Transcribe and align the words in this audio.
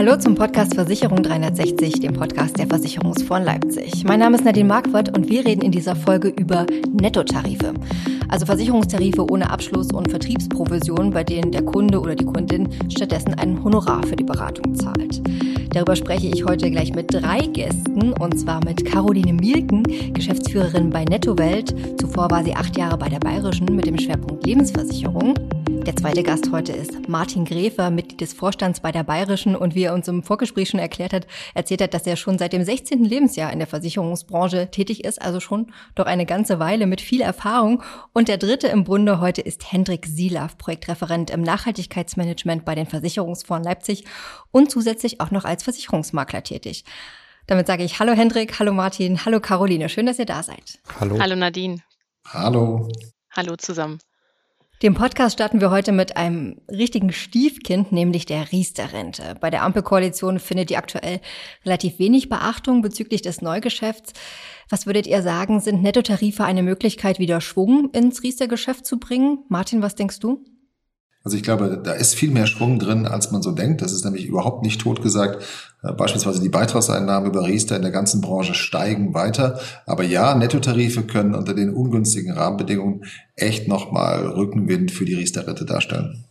Hallo 0.00 0.16
zum 0.16 0.34
Podcast 0.34 0.74
Versicherung 0.76 1.22
360, 1.22 2.00
dem 2.00 2.14
Podcast 2.14 2.58
der 2.58 2.66
Versicherungsfonds 2.66 3.44
Leipzig. 3.44 4.02
Mein 4.02 4.20
Name 4.20 4.38
ist 4.38 4.46
Nadine 4.46 4.66
Marquardt 4.66 5.14
und 5.14 5.28
wir 5.28 5.44
reden 5.44 5.60
in 5.60 5.72
dieser 5.72 5.94
Folge 5.94 6.28
über 6.28 6.64
Nettotarife. 6.90 7.74
Also 8.30 8.46
Versicherungstarife 8.46 9.30
ohne 9.30 9.50
Abschluss 9.50 9.92
und 9.92 10.08
Vertriebsprovision, 10.08 11.10
bei 11.10 11.22
denen 11.22 11.52
der 11.52 11.66
Kunde 11.66 12.00
oder 12.00 12.14
die 12.14 12.24
Kundin 12.24 12.70
stattdessen 12.90 13.34
ein 13.34 13.62
Honorar 13.62 14.02
für 14.06 14.16
die 14.16 14.24
Beratung 14.24 14.74
zahlt. 14.74 15.20
Darüber 15.74 15.94
spreche 15.94 16.28
ich 16.28 16.46
heute 16.46 16.70
gleich 16.70 16.94
mit 16.94 17.12
drei 17.12 17.40
Gästen 17.40 18.14
und 18.14 18.40
zwar 18.40 18.64
mit 18.64 18.86
Caroline 18.86 19.34
Mielken, 19.34 19.82
Geschäftsführerin 20.14 20.88
bei 20.88 21.04
Nettowelt. 21.04 21.74
Zuvor 22.00 22.30
war 22.30 22.42
sie 22.42 22.56
acht 22.56 22.74
Jahre 22.78 22.96
bei 22.96 23.10
der 23.10 23.20
Bayerischen 23.20 23.66
mit 23.76 23.84
dem 23.84 23.98
Schwerpunkt 23.98 24.46
Lebensversicherung. 24.46 25.34
Der 25.70 25.94
zweite 25.94 26.24
Gast 26.24 26.50
heute 26.50 26.72
ist 26.72 27.08
Martin 27.08 27.44
Gräfer, 27.44 27.90
Mitglied 27.90 28.20
des 28.20 28.32
Vorstands 28.32 28.80
bei 28.80 28.90
der 28.90 29.04
Bayerischen 29.04 29.54
und 29.54 29.76
wie 29.76 29.84
er 29.84 29.94
uns 29.94 30.08
im 30.08 30.24
Vorgespräch 30.24 30.68
schon 30.68 30.80
erklärt 30.80 31.12
hat, 31.12 31.28
erzählt 31.54 31.80
hat, 31.80 31.94
dass 31.94 32.06
er 32.06 32.16
schon 32.16 32.38
seit 32.38 32.52
dem 32.52 32.64
16. 32.64 33.04
Lebensjahr 33.04 33.52
in 33.52 33.60
der 33.60 33.68
Versicherungsbranche 33.68 34.72
tätig 34.72 35.04
ist, 35.04 35.22
also 35.22 35.38
schon 35.38 35.72
doch 35.94 36.06
eine 36.06 36.26
ganze 36.26 36.58
Weile 36.58 36.86
mit 36.86 37.00
viel 37.00 37.20
Erfahrung. 37.20 37.84
Und 38.12 38.26
der 38.26 38.36
dritte 38.36 38.66
im 38.66 38.82
Bunde 38.82 39.20
heute 39.20 39.42
ist 39.42 39.70
Hendrik 39.70 40.06
Sielaff, 40.06 40.58
Projektreferent 40.58 41.30
im 41.30 41.42
Nachhaltigkeitsmanagement 41.42 42.64
bei 42.64 42.74
den 42.74 42.86
Versicherungsfonds 42.86 43.64
Leipzig 43.64 44.04
und 44.50 44.70
zusätzlich 44.72 45.20
auch 45.20 45.30
noch 45.30 45.44
als 45.44 45.62
Versicherungsmakler 45.62 46.42
tätig. 46.42 46.84
Damit 47.46 47.68
sage 47.68 47.84
ich 47.84 48.00
Hallo 48.00 48.12
Hendrik, 48.12 48.58
hallo 48.58 48.72
Martin, 48.72 49.24
hallo 49.24 49.38
Caroline, 49.38 49.88
schön, 49.88 50.06
dass 50.06 50.18
ihr 50.18 50.26
da 50.26 50.42
seid. 50.42 50.80
Hallo. 50.98 51.18
Hallo 51.20 51.36
Nadine. 51.36 51.78
Hallo. 52.26 52.88
Hallo 53.32 53.56
zusammen. 53.56 53.98
Den 54.82 54.94
Podcast 54.94 55.34
starten 55.34 55.60
wir 55.60 55.70
heute 55.70 55.92
mit 55.92 56.16
einem 56.16 56.56
richtigen 56.70 57.12
Stiefkind, 57.12 57.92
nämlich 57.92 58.24
der 58.24 58.50
Riester-Rente. 58.50 59.34
Bei 59.38 59.50
der 59.50 59.62
Ampelkoalition 59.62 60.38
findet 60.38 60.70
die 60.70 60.78
aktuell 60.78 61.20
relativ 61.66 61.98
wenig 61.98 62.30
Beachtung 62.30 62.80
bezüglich 62.80 63.20
des 63.20 63.42
Neugeschäfts. 63.42 64.14
Was 64.70 64.86
würdet 64.86 65.06
ihr 65.06 65.22
sagen, 65.22 65.60
sind 65.60 65.82
Nettotarife 65.82 66.44
eine 66.44 66.62
Möglichkeit, 66.62 67.18
wieder 67.18 67.42
Schwung 67.42 67.90
ins 67.92 68.22
Riester-Geschäft 68.22 68.86
zu 68.86 68.98
bringen? 68.98 69.44
Martin, 69.50 69.82
was 69.82 69.96
denkst 69.96 70.18
du? 70.18 70.42
Also 71.22 71.36
ich 71.36 71.42
glaube, 71.42 71.78
da 71.84 71.92
ist 71.92 72.14
viel 72.14 72.30
mehr 72.30 72.46
Schwung 72.46 72.78
drin, 72.78 73.04
als 73.04 73.30
man 73.30 73.42
so 73.42 73.52
denkt. 73.52 73.82
Das 73.82 73.92
ist 73.92 74.06
nämlich 74.06 74.24
überhaupt 74.24 74.62
nicht 74.62 74.80
totgesagt. 74.80 75.44
Äh, 75.82 75.92
beispielsweise 75.92 76.40
die 76.40 76.48
Beitragseinnahmen 76.48 77.30
über 77.30 77.46
Riester 77.46 77.76
in 77.76 77.82
der 77.82 77.90
ganzen 77.90 78.20
Branche 78.20 78.54
steigen 78.54 79.14
weiter. 79.14 79.58
Aber 79.86 80.04
ja, 80.04 80.34
Nettotarife 80.34 81.02
können 81.02 81.34
unter 81.34 81.54
den 81.54 81.70
ungünstigen 81.74 82.32
Rahmenbedingungen 82.32 83.04
echt 83.36 83.68
nochmal 83.68 84.26
Rückenwind 84.26 84.90
für 84.90 85.04
die 85.04 85.14
Riester-Rente 85.14 85.64
darstellen. 85.64 86.24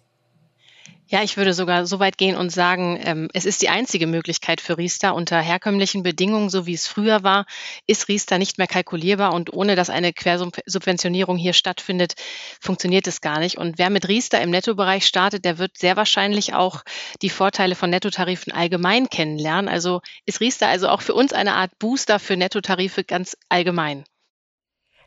Ja, 1.11 1.23
ich 1.23 1.37
würde 1.37 1.55
sogar 1.55 1.87
so 1.87 1.99
weit 1.99 2.19
gehen 2.19 2.37
und 2.37 2.51
sagen, 2.51 2.99
ähm, 3.03 3.29
es 3.33 3.45
ist 3.45 3.63
die 3.63 3.69
einzige 3.69 4.05
Möglichkeit 4.05 4.61
für 4.61 4.77
Riester. 4.77 5.15
Unter 5.15 5.41
herkömmlichen 5.41 6.03
Bedingungen, 6.03 6.51
so 6.51 6.67
wie 6.67 6.75
es 6.75 6.87
früher 6.87 7.23
war, 7.23 7.47
ist 7.87 8.09
Riester 8.09 8.37
nicht 8.37 8.59
mehr 8.59 8.67
kalkulierbar 8.67 9.33
und 9.33 9.51
ohne 9.51 9.75
dass 9.75 9.89
eine 9.89 10.13
Quersubventionierung 10.13 11.35
hier 11.35 11.53
stattfindet, 11.53 12.13
funktioniert 12.61 13.07
es 13.07 13.21
gar 13.21 13.39
nicht. 13.39 13.57
Und 13.57 13.79
wer 13.79 13.89
mit 13.89 14.07
Riester 14.07 14.39
im 14.39 14.51
Nettobereich 14.51 15.03
startet, 15.07 15.45
der 15.45 15.57
wird 15.57 15.79
sehr 15.79 15.97
wahrscheinlich 15.97 16.53
auch 16.53 16.83
die 17.23 17.31
Vorteile 17.31 17.73
von 17.73 17.89
Nettotarifen 17.89 18.53
allgemein 18.53 19.09
kennenlernen. 19.09 19.67
Also 19.67 20.01
ist 20.27 20.41
Riester 20.41 20.67
also 20.67 20.89
auch 20.89 21.01
für 21.01 21.15
uns 21.15 21.33
eine 21.33 21.55
Art 21.55 21.71
Booster 21.79 22.19
für 22.19 22.37
Nettotarife 22.37 23.03
ganz 23.03 23.35
allgemein. 23.49 24.03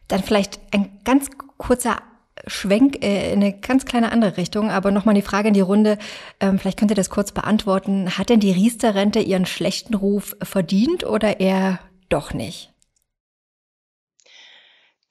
Dann 0.09 0.25
vielleicht 0.25 0.59
ein 0.73 0.99
ganz 1.05 1.31
kurzer 1.59 2.03
Schwenk 2.47 3.05
äh, 3.05 3.33
in 3.33 3.43
eine 3.43 3.53
ganz 3.53 3.85
kleine 3.85 4.11
andere 4.11 4.37
Richtung, 4.37 4.71
aber 4.71 4.91
nochmal 4.91 5.15
die 5.15 5.23
Frage 5.23 5.49
in 5.49 5.55
die 5.55 5.61
Runde, 5.61 5.99
ähm, 6.41 6.59
vielleicht 6.59 6.79
könnt 6.79 6.91
ihr 6.91 6.97
das 6.97 7.11
kurz 7.11 7.33
beantworten. 7.33 8.19
Hat 8.19 8.31
denn 8.31 8.41
die 8.41 8.53
Riester-Rente 8.53 9.21
ihren 9.21 9.47
schlechten 9.47 9.95
Ruf 9.95 10.37
verdient 10.43 11.05
oder 11.05 11.41
eher 11.41 11.79
doch 12.09 12.33
nicht? 12.35 12.72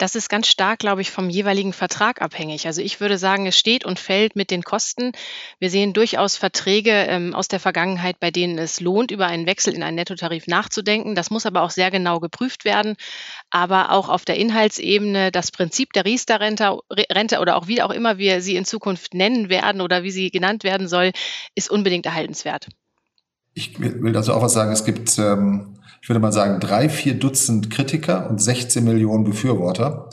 Das 0.01 0.15
ist 0.15 0.29
ganz 0.29 0.47
stark, 0.47 0.79
glaube 0.79 1.01
ich, 1.01 1.11
vom 1.11 1.29
jeweiligen 1.29 1.73
Vertrag 1.73 2.23
abhängig. 2.23 2.65
Also 2.65 2.81
ich 2.81 2.99
würde 2.99 3.19
sagen, 3.19 3.45
es 3.45 3.55
steht 3.55 3.85
und 3.85 3.99
fällt 3.99 4.35
mit 4.35 4.49
den 4.49 4.63
Kosten. 4.63 5.11
Wir 5.59 5.69
sehen 5.69 5.93
durchaus 5.93 6.37
Verträge 6.37 6.89
ähm, 6.89 7.35
aus 7.35 7.49
der 7.49 7.59
Vergangenheit, 7.59 8.19
bei 8.19 8.31
denen 8.31 8.57
es 8.57 8.79
lohnt, 8.79 9.11
über 9.11 9.27
einen 9.27 9.45
Wechsel 9.45 9.75
in 9.75 9.83
einen 9.83 9.97
Nettotarif 9.97 10.47
nachzudenken. 10.47 11.13
Das 11.13 11.29
muss 11.29 11.45
aber 11.45 11.61
auch 11.61 11.69
sehr 11.69 11.91
genau 11.91 12.19
geprüft 12.19 12.65
werden. 12.65 12.95
Aber 13.51 13.91
auch 13.91 14.09
auf 14.09 14.25
der 14.25 14.37
Inhaltsebene, 14.37 15.31
das 15.31 15.51
Prinzip 15.51 15.93
der 15.93 16.03
Riester-Rente 16.03 16.79
Rente 17.11 17.39
oder 17.39 17.55
auch 17.55 17.67
wie 17.67 17.83
auch 17.83 17.91
immer 17.91 18.17
wir 18.17 18.41
sie 18.41 18.55
in 18.55 18.65
Zukunft 18.65 19.13
nennen 19.13 19.49
werden 19.49 19.81
oder 19.81 20.01
wie 20.01 20.09
sie 20.09 20.31
genannt 20.31 20.63
werden 20.63 20.87
soll, 20.87 21.11
ist 21.53 21.69
unbedingt 21.69 22.07
erhaltenswert. 22.07 22.69
Ich 23.53 23.79
will 23.79 24.13
dazu 24.13 24.33
auch 24.33 24.41
was 24.41 24.53
sagen. 24.53 24.71
Es 24.71 24.83
gibt 24.83 25.19
ähm, 25.19 25.75
ich 26.01 26.09
würde 26.09 26.19
mal 26.19 26.31
sagen, 26.31 26.59
drei, 26.59 26.89
vier 26.89 27.19
Dutzend 27.19 27.69
Kritiker 27.69 28.29
und 28.29 28.41
16 28.41 28.83
Millionen 28.83 29.23
Befürworter. 29.23 30.09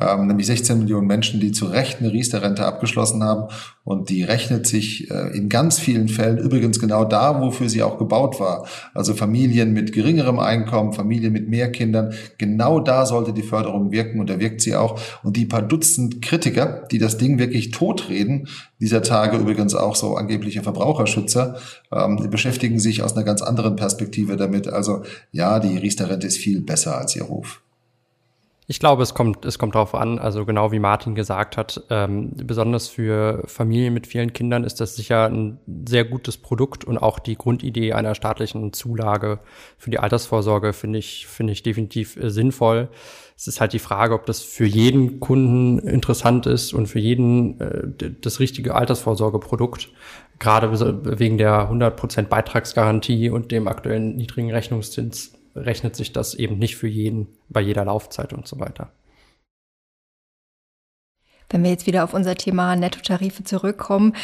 Ähm, 0.00 0.26
nämlich 0.26 0.46
16 0.46 0.78
Millionen 0.80 1.06
Menschen, 1.06 1.38
die 1.38 1.52
zu 1.52 1.66
Recht 1.66 2.00
eine 2.00 2.12
Riester-Rente 2.12 2.66
abgeschlossen 2.66 3.22
haben. 3.22 3.48
Und 3.84 4.08
die 4.10 4.24
rechnet 4.24 4.66
sich 4.66 5.10
äh, 5.10 5.36
in 5.36 5.48
ganz 5.48 5.78
vielen 5.78 6.08
Fällen 6.08 6.38
übrigens 6.38 6.80
genau 6.80 7.04
da, 7.04 7.40
wofür 7.40 7.68
sie 7.68 7.82
auch 7.82 7.98
gebaut 7.98 8.40
war. 8.40 8.66
Also 8.92 9.14
Familien 9.14 9.72
mit 9.72 9.92
geringerem 9.92 10.40
Einkommen, 10.40 10.92
Familien 10.94 11.32
mit 11.32 11.48
mehr 11.48 11.70
Kindern. 11.70 12.12
Genau 12.38 12.80
da 12.80 13.06
sollte 13.06 13.32
die 13.32 13.42
Förderung 13.42 13.92
wirken 13.92 14.18
und 14.18 14.28
da 14.30 14.40
wirkt 14.40 14.62
sie 14.62 14.74
auch. 14.74 14.98
Und 15.22 15.36
die 15.36 15.46
paar 15.46 15.62
Dutzend 15.62 16.22
Kritiker, 16.22 16.86
die 16.90 16.98
das 16.98 17.16
Ding 17.16 17.38
wirklich 17.38 17.70
totreden, 17.70 18.48
dieser 18.80 19.02
Tage 19.02 19.36
übrigens 19.36 19.76
auch 19.76 19.94
so 19.94 20.16
angebliche 20.16 20.62
Verbraucherschützer, 20.62 21.56
ähm, 21.92 22.28
beschäftigen 22.30 22.80
sich 22.80 23.02
aus 23.02 23.14
einer 23.14 23.24
ganz 23.24 23.42
anderen 23.42 23.76
Perspektive 23.76 24.36
damit. 24.36 24.66
Also 24.66 25.04
ja, 25.30 25.60
die 25.60 25.76
Riester-Rente 25.76 26.26
ist 26.26 26.38
viel 26.38 26.62
besser 26.62 26.98
als 26.98 27.14
ihr 27.14 27.22
Ruf. 27.22 27.63
Ich 28.66 28.80
glaube, 28.80 29.02
es 29.02 29.12
kommt, 29.12 29.44
es 29.44 29.58
kommt 29.58 29.74
darauf 29.74 29.94
an, 29.94 30.18
also 30.18 30.46
genau 30.46 30.72
wie 30.72 30.78
Martin 30.78 31.14
gesagt 31.14 31.58
hat, 31.58 31.82
ähm, 31.90 32.32
besonders 32.34 32.88
für 32.88 33.42
Familien 33.46 33.92
mit 33.92 34.06
vielen 34.06 34.32
Kindern 34.32 34.64
ist 34.64 34.80
das 34.80 34.96
sicher 34.96 35.26
ein 35.26 35.58
sehr 35.86 36.06
gutes 36.06 36.38
Produkt 36.38 36.82
und 36.86 36.96
auch 36.96 37.18
die 37.18 37.36
Grundidee 37.36 37.92
einer 37.92 38.14
staatlichen 38.14 38.72
Zulage 38.72 39.40
für 39.76 39.90
die 39.90 39.98
Altersvorsorge 39.98 40.72
finde 40.72 40.98
ich, 40.98 41.26
finde 41.26 41.52
ich 41.52 41.62
definitiv 41.62 42.16
äh, 42.16 42.30
sinnvoll. 42.30 42.88
Es 43.36 43.48
ist 43.48 43.60
halt 43.60 43.74
die 43.74 43.78
Frage, 43.78 44.14
ob 44.14 44.24
das 44.24 44.40
für 44.40 44.64
jeden 44.64 45.20
Kunden 45.20 45.78
interessant 45.78 46.46
ist 46.46 46.72
und 46.72 46.86
für 46.86 47.00
jeden 47.00 47.60
äh, 47.60 48.12
das 48.18 48.40
richtige 48.40 48.74
Altersvorsorgeprodukt. 48.74 49.90
Gerade 50.38 50.72
wegen 51.18 51.36
der 51.36 51.70
100% 51.70 52.22
Beitragsgarantie 52.22 53.28
und 53.28 53.52
dem 53.52 53.68
aktuellen 53.68 54.16
niedrigen 54.16 54.50
Rechnungszins 54.50 55.33
rechnet 55.54 55.96
sich 55.96 56.12
das 56.12 56.34
eben 56.34 56.58
nicht 56.58 56.76
für 56.76 56.88
jeden 56.88 57.28
bei 57.48 57.60
jeder 57.60 57.84
Laufzeit 57.84 58.32
und 58.32 58.46
so 58.46 58.58
weiter. 58.58 58.92
Wenn 61.50 61.62
wir 61.62 61.70
jetzt 61.70 61.86
wieder 61.86 62.04
auf 62.04 62.14
unser 62.14 62.34
Thema 62.36 62.74
Nettotarife 62.74 63.44
zurückkommen, 63.44 64.14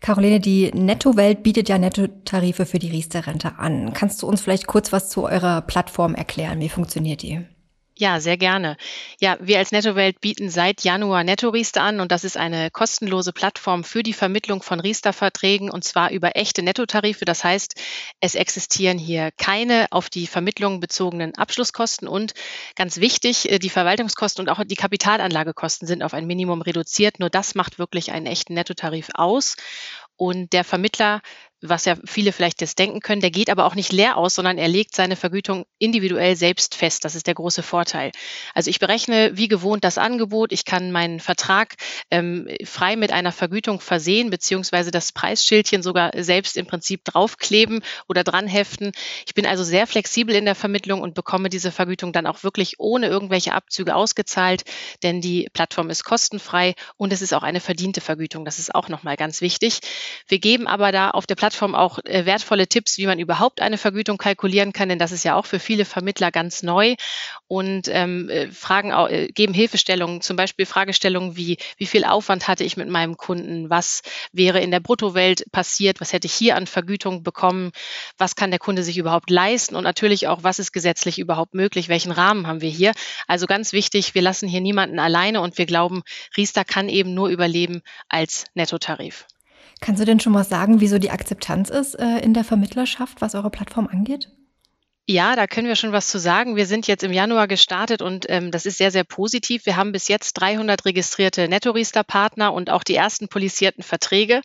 Caroline, 0.00 0.40
die 0.40 0.70
Nettowelt 0.72 1.42
bietet 1.42 1.68
ja 1.68 1.76
Nettotarife 1.76 2.64
für 2.64 2.78
die 2.78 2.90
Riester-Rente 2.90 3.58
an. 3.58 3.92
Kannst 3.92 4.22
du 4.22 4.26
uns 4.26 4.40
vielleicht 4.40 4.66
kurz 4.66 4.92
was 4.92 5.10
zu 5.10 5.24
eurer 5.24 5.60
Plattform 5.60 6.14
erklären? 6.14 6.60
Wie 6.60 6.70
funktioniert 6.70 7.20
die? 7.22 7.44
Ja, 8.00 8.18
sehr 8.18 8.38
gerne. 8.38 8.78
Ja, 9.20 9.36
wir 9.42 9.58
als 9.58 9.72
Nettowelt 9.72 10.22
bieten 10.22 10.48
seit 10.48 10.84
Januar 10.84 11.22
Netto-Riester 11.22 11.82
an 11.82 12.00
und 12.00 12.10
das 12.10 12.24
ist 12.24 12.38
eine 12.38 12.70
kostenlose 12.70 13.34
Plattform 13.34 13.84
für 13.84 14.02
die 14.02 14.14
Vermittlung 14.14 14.62
von 14.62 14.80
Riester-Verträgen 14.80 15.70
und 15.70 15.84
zwar 15.84 16.10
über 16.10 16.34
echte 16.34 16.62
Nettotarife. 16.62 17.26
Das 17.26 17.44
heißt, 17.44 17.74
es 18.20 18.36
existieren 18.36 18.96
hier 18.96 19.28
keine 19.36 19.86
auf 19.90 20.08
die 20.08 20.26
Vermittlung 20.26 20.80
bezogenen 20.80 21.34
Abschlusskosten 21.36 22.08
und 22.08 22.32
ganz 22.74 23.00
wichtig, 23.00 23.50
äh, 23.50 23.58
die 23.58 23.68
Verwaltungskosten 23.68 24.42
und 24.42 24.48
auch 24.48 24.64
die 24.64 24.76
Kapitalanlagekosten 24.76 25.86
sind 25.86 26.02
auf 26.02 26.14
ein 26.14 26.26
Minimum 26.26 26.62
reduziert. 26.62 27.20
Nur 27.20 27.28
das 27.28 27.54
macht 27.54 27.78
wirklich 27.78 28.12
einen 28.12 28.24
echten 28.24 28.54
Nettotarif 28.54 29.10
aus. 29.12 29.56
Und 30.16 30.54
der 30.54 30.64
Vermittler 30.64 31.20
was 31.62 31.84
ja 31.84 31.96
viele 32.04 32.32
vielleicht 32.32 32.60
jetzt 32.60 32.78
denken 32.78 33.00
können, 33.00 33.20
der 33.20 33.30
geht 33.30 33.50
aber 33.50 33.66
auch 33.66 33.74
nicht 33.74 33.92
leer 33.92 34.16
aus, 34.16 34.34
sondern 34.34 34.56
er 34.56 34.68
legt 34.68 34.94
seine 34.94 35.16
Vergütung 35.16 35.66
individuell 35.78 36.34
selbst 36.36 36.74
fest. 36.74 37.04
Das 37.04 37.14
ist 37.14 37.26
der 37.26 37.34
große 37.34 37.62
Vorteil. 37.62 38.12
Also 38.54 38.70
ich 38.70 38.78
berechne 38.78 39.32
wie 39.34 39.48
gewohnt 39.48 39.84
das 39.84 39.98
Angebot. 39.98 40.52
Ich 40.52 40.64
kann 40.64 40.90
meinen 40.90 41.20
Vertrag 41.20 41.74
ähm, 42.10 42.48
frei 42.64 42.96
mit 42.96 43.12
einer 43.12 43.32
Vergütung 43.32 43.80
versehen, 43.80 44.30
beziehungsweise 44.30 44.90
das 44.90 45.12
Preisschildchen 45.12 45.82
sogar 45.82 46.12
selbst 46.16 46.56
im 46.56 46.66
Prinzip 46.66 47.04
draufkleben 47.04 47.82
oder 48.08 48.24
dranheften. 48.24 48.92
Ich 49.26 49.34
bin 49.34 49.44
also 49.44 49.62
sehr 49.62 49.86
flexibel 49.86 50.34
in 50.34 50.46
der 50.46 50.54
Vermittlung 50.54 51.02
und 51.02 51.14
bekomme 51.14 51.50
diese 51.50 51.72
Vergütung 51.72 52.12
dann 52.12 52.26
auch 52.26 52.42
wirklich 52.42 52.76
ohne 52.78 53.08
irgendwelche 53.08 53.52
Abzüge 53.52 53.94
ausgezahlt, 53.94 54.62
denn 55.02 55.20
die 55.20 55.48
Plattform 55.52 55.90
ist 55.90 56.04
kostenfrei 56.04 56.74
und 56.96 57.12
es 57.12 57.20
ist 57.20 57.34
auch 57.34 57.42
eine 57.42 57.60
verdiente 57.60 58.00
Vergütung. 58.00 58.44
Das 58.44 58.58
ist 58.58 58.74
auch 58.74 58.88
nochmal 58.88 59.16
ganz 59.16 59.42
wichtig. 59.42 59.80
Wir 60.26 60.38
geben 60.38 60.66
aber 60.66 60.92
da 60.92 61.10
auf 61.10 61.26
der 61.26 61.34
Plattform 61.34 61.49
Plattform 61.50 61.74
auch 61.74 61.98
äh, 62.04 62.26
wertvolle 62.26 62.68
Tipps, 62.68 62.96
wie 62.96 63.06
man 63.06 63.18
überhaupt 63.18 63.60
eine 63.60 63.76
Vergütung 63.76 64.18
kalkulieren 64.18 64.72
kann, 64.72 64.88
denn 64.88 65.00
das 65.00 65.10
ist 65.10 65.24
ja 65.24 65.34
auch 65.34 65.46
für 65.46 65.58
viele 65.58 65.84
Vermittler 65.84 66.30
ganz 66.30 66.62
neu. 66.62 66.94
Und 67.48 67.88
ähm, 67.88 68.28
äh, 68.30 68.52
Fragen 68.52 68.92
äh, 68.92 69.26
geben 69.34 69.52
Hilfestellungen, 69.52 70.20
zum 70.20 70.36
Beispiel 70.36 70.64
Fragestellungen 70.64 71.36
wie, 71.36 71.58
wie 71.76 71.86
viel 71.86 72.04
Aufwand 72.04 72.46
hatte 72.46 72.62
ich 72.62 72.76
mit 72.76 72.88
meinem 72.88 73.16
Kunden, 73.16 73.68
was 73.68 74.02
wäre 74.32 74.60
in 74.60 74.70
der 74.70 74.78
Bruttowelt 74.78 75.50
passiert, 75.50 76.00
was 76.00 76.12
hätte 76.12 76.26
ich 76.28 76.32
hier 76.32 76.54
an 76.54 76.68
Vergütung 76.68 77.24
bekommen, 77.24 77.72
was 78.16 78.36
kann 78.36 78.50
der 78.50 78.60
Kunde 78.60 78.84
sich 78.84 78.96
überhaupt 78.96 79.28
leisten? 79.28 79.74
Und 79.74 79.82
natürlich 79.82 80.28
auch, 80.28 80.44
was 80.44 80.60
ist 80.60 80.70
gesetzlich 80.70 81.18
überhaupt 81.18 81.54
möglich, 81.54 81.88
welchen 81.88 82.12
Rahmen 82.12 82.46
haben 82.46 82.60
wir 82.60 82.70
hier. 82.70 82.92
Also 83.26 83.48
ganz 83.48 83.72
wichtig, 83.72 84.14
wir 84.14 84.22
lassen 84.22 84.48
hier 84.48 84.60
niemanden 84.60 85.00
alleine 85.00 85.40
und 85.40 85.58
wir 85.58 85.66
glauben, 85.66 86.02
Riester 86.36 86.64
kann 86.64 86.88
eben 86.88 87.12
nur 87.12 87.28
überleben 87.28 87.82
als 88.08 88.44
Nettotarif. 88.54 89.26
Kannst 89.80 90.00
du 90.00 90.04
denn 90.04 90.20
schon 90.20 90.32
mal 90.32 90.44
sagen, 90.44 90.80
wieso 90.80 90.98
die 90.98 91.10
Akzeptanz 91.10 91.70
ist 91.70 91.94
äh, 91.94 92.18
in 92.18 92.34
der 92.34 92.44
Vermittlerschaft, 92.44 93.20
was 93.20 93.34
eure 93.34 93.50
Plattform 93.50 93.86
angeht? 93.86 94.30
Ja, 95.06 95.34
da 95.34 95.46
können 95.46 95.66
wir 95.66 95.74
schon 95.74 95.92
was 95.92 96.06
zu 96.06 96.18
sagen. 96.18 96.54
Wir 96.54 96.66
sind 96.66 96.86
jetzt 96.86 97.02
im 97.02 97.12
Januar 97.12 97.48
gestartet 97.48 98.00
und 98.00 98.26
ähm, 98.28 98.50
das 98.50 98.66
ist 98.66 98.78
sehr, 98.78 98.92
sehr 98.92 99.02
positiv. 99.04 99.66
Wir 99.66 99.76
haben 99.76 99.90
bis 99.90 100.06
jetzt 100.06 100.34
300 100.34 100.84
registrierte 100.84 101.48
Netto-Riester-Partner 101.48 102.52
und 102.52 102.70
auch 102.70 102.84
die 102.84 102.94
ersten 102.94 103.26
polisierten 103.28 103.82
Verträge 103.82 104.42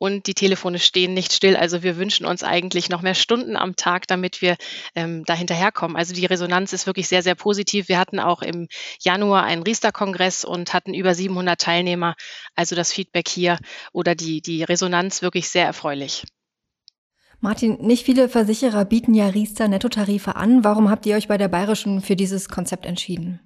und 0.00 0.26
die 0.26 0.34
Telefone 0.34 0.78
stehen 0.78 1.12
nicht 1.12 1.30
still. 1.30 1.56
Also 1.56 1.82
wir 1.82 1.98
wünschen 1.98 2.24
uns 2.24 2.42
eigentlich 2.42 2.88
noch 2.88 3.02
mehr 3.02 3.14
Stunden 3.14 3.54
am 3.54 3.76
Tag, 3.76 4.06
damit 4.06 4.40
wir 4.40 4.56
ähm, 4.94 5.24
da 5.26 5.34
hinterherkommen. 5.34 5.94
Also 5.94 6.14
die 6.14 6.24
Resonanz 6.24 6.72
ist 6.72 6.86
wirklich 6.86 7.06
sehr, 7.06 7.22
sehr 7.22 7.34
positiv. 7.34 7.90
Wir 7.90 7.98
hatten 7.98 8.18
auch 8.18 8.40
im 8.40 8.68
Januar 8.98 9.44
einen 9.44 9.62
Riester-Kongress 9.62 10.46
und 10.46 10.72
hatten 10.72 10.94
über 10.94 11.14
700 11.14 11.60
Teilnehmer. 11.60 12.14
Also 12.56 12.74
das 12.74 12.92
Feedback 12.92 13.28
hier 13.28 13.58
oder 13.92 14.14
die, 14.14 14.40
die 14.40 14.62
Resonanz 14.62 15.20
wirklich 15.20 15.50
sehr 15.50 15.66
erfreulich. 15.66 16.24
Martin, 17.40 17.76
nicht 17.82 18.06
viele 18.06 18.30
Versicherer 18.30 18.86
bieten 18.86 19.12
ja 19.12 19.28
Riester-Nettotarife 19.28 20.34
an. 20.34 20.64
Warum 20.64 20.88
habt 20.88 21.04
ihr 21.04 21.14
euch 21.14 21.28
bei 21.28 21.36
der 21.36 21.48
Bayerischen 21.48 22.00
für 22.00 22.16
dieses 22.16 22.48
Konzept 22.48 22.86
entschieden? 22.86 23.40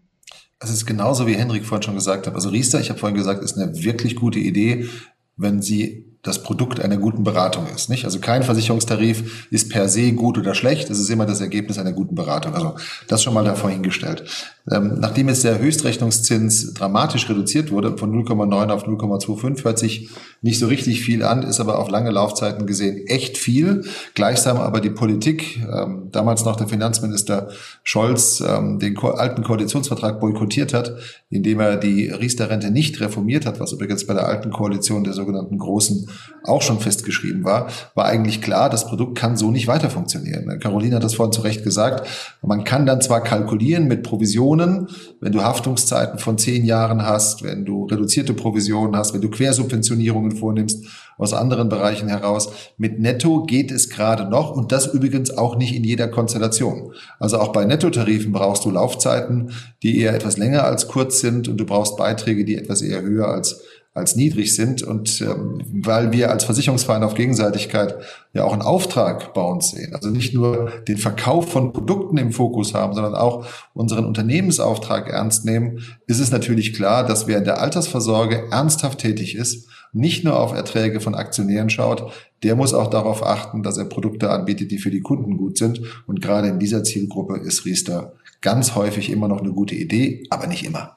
Es 0.61 0.71
ist 0.71 0.87
genauso, 0.87 1.27
wie 1.27 1.35
Henrik 1.35 1.67
vorhin 1.67 1.83
schon 1.83 1.95
gesagt 1.97 2.29
hat. 2.29 2.35
Also 2.37 2.51
Riester, 2.51 2.81
ich 2.81 2.91
habe 2.91 3.01
vorhin 3.01 3.17
gesagt, 3.17 3.43
ist 3.43 3.59
eine 3.59 3.83
wirklich 3.83 4.15
gute 4.15 4.39
Idee, 4.39 4.89
wenn 5.37 5.61
sie 5.61 6.14
das 6.25 6.43
Produkt 6.43 6.81
einer 6.81 6.97
guten 6.97 7.23
Beratung 7.23 7.67
ist. 7.73 7.91
Nicht? 7.91 8.07
Also 8.07 8.19
kein 8.19 8.43
Versicherungstarif 8.43 9.47
ist 9.51 9.71
per 9.71 9.91
se 9.91 10.13
gut 10.13 10.39
oder 10.39 10.55
schlecht. 10.55 10.89
Es 10.89 10.99
ist 10.99 11.11
immer 11.11 11.27
das 11.27 11.43
Ergebnis 11.43 11.79
einer 11.79 11.93
guten 11.93 12.15
Beratung. 12.15 12.55
Also 12.55 12.75
das 13.09 13.23
schon 13.23 13.35
mal 13.35 13.45
davor 13.45 13.69
hingestellt. 13.69 14.25
Ähm, 14.73 14.97
nachdem 14.99 15.29
jetzt 15.29 15.45
der 15.45 15.59
Höchstrechnungszins 15.59 16.73
dramatisch 16.73 17.29
reduziert 17.29 17.71
wurde, 17.71 17.99
von 17.99 18.11
0,9 18.11 18.71
auf 18.71 18.87
0,25, 18.87 19.65
hört 19.65 19.79
sich 19.79 20.09
nicht 20.41 20.59
so 20.59 20.67
richtig 20.67 21.03
viel 21.03 21.23
an, 21.23 21.43
ist 21.43 21.61
aber 21.61 21.79
auf 21.79 21.91
lange 21.91 22.11
Laufzeiten 22.11 22.67
gesehen 22.67 23.07
echt 23.07 23.37
viel. 23.37 23.85
Gleichsam 24.15 24.57
aber 24.57 24.81
die 24.81 24.89
Politik, 24.89 25.61
ähm, 25.71 26.09
damals 26.11 26.47
noch 26.47 26.57
der 26.57 26.69
Finanzminister 26.69 27.49
Scholz, 27.83 28.43
ähm, 28.47 28.79
den 28.79 28.95
ko 28.95 29.09
alten 29.09 29.43
Koalitionsvertrag 29.43 30.21
boykottiert 30.21 30.73
hat, 30.73 30.97
indem 31.29 31.61
er 31.61 31.77
die 31.77 32.09
Riester-Rente 32.09 32.71
nicht 32.71 32.99
reformiert 33.01 33.45
hat, 33.45 33.61
was 33.61 33.73
übrigens 33.73 34.07
bei 34.07 34.15
der 34.15 34.27
alten 34.27 34.51
Koalition 34.51 35.05
der 35.05 35.13
sogenannten 35.13 35.59
Großen 35.59 36.09
auch 36.45 36.63
schon 36.63 36.79
festgeschrieben 36.79 37.45
war, 37.45 37.69
war 37.95 38.05
eigentlich 38.05 38.43
klar, 38.43 38.69
das 38.69 38.87
Produkt 38.87 39.17
kann 39.17 39.37
so 39.37 39.51
nicht 39.51 39.67
weiter 39.67 39.91
funktionieren. 39.91 40.59
Caroline 40.61 40.97
hat 40.97 41.05
das 41.05 41.15
vorhin 41.15 41.33
zu 41.33 41.41
Recht 41.41 41.65
gesagt. 41.65 42.07
Man 42.43 42.65
kann 42.65 42.87
dann 42.87 43.01
zwar 43.01 43.23
kalkulieren 43.23 43.89
mit 43.89 44.03
Provisionen, 44.03 44.89
wenn 45.21 45.33
du 45.33 45.43
Haftungszeiten 45.43 46.19
von 46.19 46.39
zehn 46.39 46.65
Jahren 46.65 47.03
hast, 47.03 47.43
wenn 47.43 47.65
du 47.65 47.87
reduzierte 47.87 48.35
Provisionen 48.35 48.97
hast, 48.97 49.15
wenn 49.15 49.23
du 49.23 49.31
Quersubventionierungen 49.31 50.33
vornimmst 50.33 50.85
aus 51.17 51.33
anderen 51.33 51.69
Bereichen 51.69 52.09
heraus. 52.09 52.51
Mit 52.77 52.99
Netto 52.99 53.45
geht 53.45 53.71
es 53.71 53.89
gerade 53.89 54.29
noch 54.29 54.51
und 54.51 54.73
das 54.73 54.93
übrigens 54.93 55.31
auch 55.31 55.57
nicht 55.57 55.75
in 55.75 55.85
jeder 55.85 56.09
Konstellation. 56.09 56.93
Also 57.19 57.39
auch 57.39 57.53
bei 57.53 57.65
Nettotarifen 57.65 58.33
brauchst 58.33 58.65
du 58.65 58.71
Laufzeiten, 58.71 59.53
die 59.83 60.01
eher 60.01 60.15
etwas 60.15 60.37
länger 60.37 60.65
als 60.65 60.89
kurz 60.89 61.21
sind 61.21 61.49
und 61.49 61.57
du 61.57 61.65
brauchst 61.65 61.97
Beiträge, 61.97 62.45
die 62.45 62.57
etwas 62.57 62.83
eher 62.83 63.03
höher 63.03 63.29
als 63.29 63.63
als 63.95 64.17
niedrig 64.17 64.55
sind. 64.55 64.83
Und 64.83 65.21
ähm, 65.21 65.63
weil 65.73 66.13
wir 66.13 66.31
als 66.31 66.45
Versicherungsverein 66.45 67.05
auf 67.05 67.15
Gegenseitigkeit 67.15 67.95
ja 68.33 68.45
auch 68.45 68.53
einen 68.53 68.63
Auftrag 68.63 69.33
bei 69.33 69.41
uns 69.41 69.71
sehen, 69.71 69.95
also 69.95 70.11
nicht 70.11 70.35
nur 70.35 70.71
den 70.89 70.99
Verkauf 70.99 71.51
von 71.51 71.73
Produkten 71.73 72.17
im 72.19 72.33
Fokus 72.33 72.75
haben, 72.75 72.95
sondern 72.95 73.15
auch 73.15 73.47
unseren 73.73 74.05
Unternehmensauftrag 74.05 75.09
ernst 75.09 75.45
nehmen, 75.45 75.79
ist 76.09 76.21
es 76.21 76.33
natürlich 76.33 76.75
klar, 76.75 77.07
dass 77.07 77.29
wer 77.29 77.39
in 77.39 77.45
der 77.45 77.61
Altersvorsorge 77.61 78.49
ernsthaft 78.51 78.99
tätig 78.99 79.37
ist, 79.37 79.69
nicht 79.93 80.25
nur 80.25 80.41
auf 80.41 80.53
Erträge 80.53 81.01
von 81.01 81.15
Aktionären 81.15 81.71
schaut, 81.71 82.13
der 82.43 82.57
muss 82.57 82.75
auch 82.75 82.91
darauf 82.91 83.25
achten, 83.25 83.63
dass 83.63 83.79
er 83.79 83.85
Produkte 83.85 84.29
anbietet, 84.31 84.73
die 84.73 84.79
für 84.79 84.91
die 84.91 85.01
Kunden 85.03 85.37
gut 85.37 85.57
sind. 85.57 85.81
Und 86.07 86.21
gerade 86.21 86.49
in 86.49 86.59
dieser 86.59 86.83
Zielgruppe 86.83 87.39
ist 87.39 87.65
Riester 87.65 88.15
ganz 88.41 88.75
häufig 88.75 89.11
immer 89.11 89.29
noch 89.29 89.41
eine 89.41 89.53
gute 89.53 89.77
Idee, 89.77 90.25
aber 90.31 90.49
nicht 90.49 90.65
immer. 90.65 90.94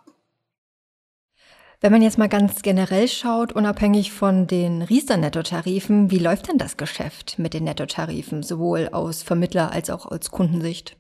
Wenn 1.80 1.92
man 1.92 2.02
jetzt 2.02 2.18
mal 2.18 2.28
ganz 2.28 2.64
generell 2.64 3.08
schaut, 3.08 3.54
unabhängig 3.54 4.12
von 4.12 4.48
den 4.48 4.82
Riester-Nettotarifen, 4.82 6.10
wie 6.10 6.18
läuft 6.18 6.50
denn 6.50 6.58
das 6.58 6.76
Geschäft 6.76 7.38
mit 7.38 7.54
den 7.54 7.66
Nettotarifen, 7.66 8.42
sowohl 8.42 8.90
aus 8.92 9.22
Vermittler- 9.22 9.72
als 9.72 9.92
auch 9.92 10.08
aus 10.08 10.32
Kundensicht? 10.32 10.98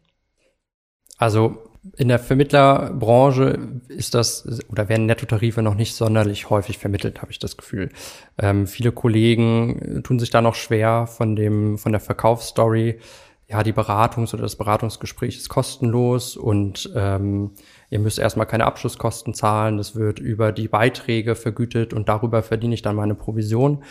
Also 1.17 1.57
in 1.95 2.09
der 2.09 2.19
Vermittlerbranche 2.19 3.79
ist 3.87 4.13
das 4.13 4.47
oder 4.69 4.89
werden 4.89 5.07
Nettotarife 5.07 5.63
noch 5.63 5.73
nicht 5.73 5.95
sonderlich 5.95 6.49
häufig 6.49 6.77
vermittelt, 6.77 7.21
habe 7.21 7.31
ich 7.31 7.39
das 7.39 7.57
Gefühl. 7.57 7.89
Ähm, 8.37 8.67
viele 8.67 8.91
Kollegen 8.91 10.03
tun 10.03 10.19
sich 10.19 10.29
da 10.29 10.41
noch 10.41 10.55
schwer 10.55 11.07
von 11.07 11.35
dem 11.35 11.77
von 11.77 11.91
der 11.91 12.01
Verkaufsstory. 12.01 12.99
Ja, 13.47 13.63
die 13.63 13.73
Beratungs- 13.73 14.33
oder 14.33 14.43
das 14.43 14.57
Beratungsgespräch 14.57 15.37
ist 15.37 15.49
kostenlos 15.49 16.35
und 16.35 16.91
ähm, 16.95 17.51
ihr 17.89 17.99
müsst 17.99 18.19
erstmal 18.19 18.45
keine 18.45 18.65
Abschlusskosten 18.65 19.33
zahlen. 19.33 19.77
Das 19.77 19.95
wird 19.95 20.19
über 20.19 20.51
die 20.51 20.67
Beiträge 20.67 21.35
vergütet 21.35 21.93
und 21.93 22.09
darüber 22.09 22.43
verdiene 22.43 22.73
ich 22.73 22.81
dann 22.81 22.95
meine 22.95 23.15
Provision. 23.15 23.83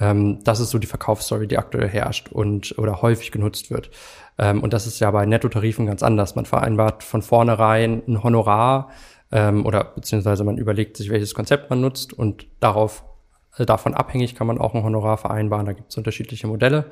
Ähm, 0.00 0.42
das 0.44 0.60
ist 0.60 0.70
so 0.70 0.78
die 0.78 0.86
Verkaufsstory, 0.86 1.46
die 1.46 1.58
aktuell 1.58 1.88
herrscht 1.88 2.30
und 2.32 2.78
oder 2.78 3.02
häufig 3.02 3.30
genutzt 3.30 3.70
wird. 3.70 3.90
Ähm, 4.38 4.62
und 4.62 4.72
das 4.72 4.86
ist 4.86 5.00
ja 5.00 5.10
bei 5.10 5.26
Nettotarifen 5.26 5.86
ganz 5.86 6.02
anders. 6.02 6.34
Man 6.34 6.46
vereinbart 6.46 7.02
von 7.02 7.22
vornherein 7.22 8.02
ein 8.06 8.22
Honorar 8.22 8.90
ähm, 9.30 9.66
oder 9.66 9.84
beziehungsweise 9.84 10.44
man 10.44 10.58
überlegt 10.58 10.96
sich, 10.96 11.10
welches 11.10 11.34
Konzept 11.34 11.70
man 11.70 11.80
nutzt 11.80 12.12
und 12.12 12.46
darauf 12.60 13.04
also 13.52 13.66
davon 13.66 13.92
abhängig 13.92 14.34
kann 14.34 14.46
man 14.46 14.58
auch 14.58 14.74
ein 14.74 14.82
Honorar 14.82 15.18
vereinbaren. 15.18 15.66
Da 15.66 15.74
gibt 15.74 15.90
es 15.90 15.96
unterschiedliche 15.98 16.46
Modelle. 16.46 16.86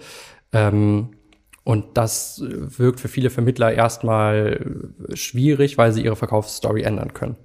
Ähm, 0.52 1.16
und 1.64 1.84
das 1.94 2.42
wirkt 2.44 3.00
für 3.00 3.08
viele 3.08 3.30
Vermittler 3.30 3.72
erstmal 3.72 4.84
schwierig, 5.14 5.78
weil 5.78 5.92
sie 5.92 6.02
ihre 6.02 6.16
Verkaufsstory 6.16 6.82
ändern 6.82 7.14
können. 7.14 7.36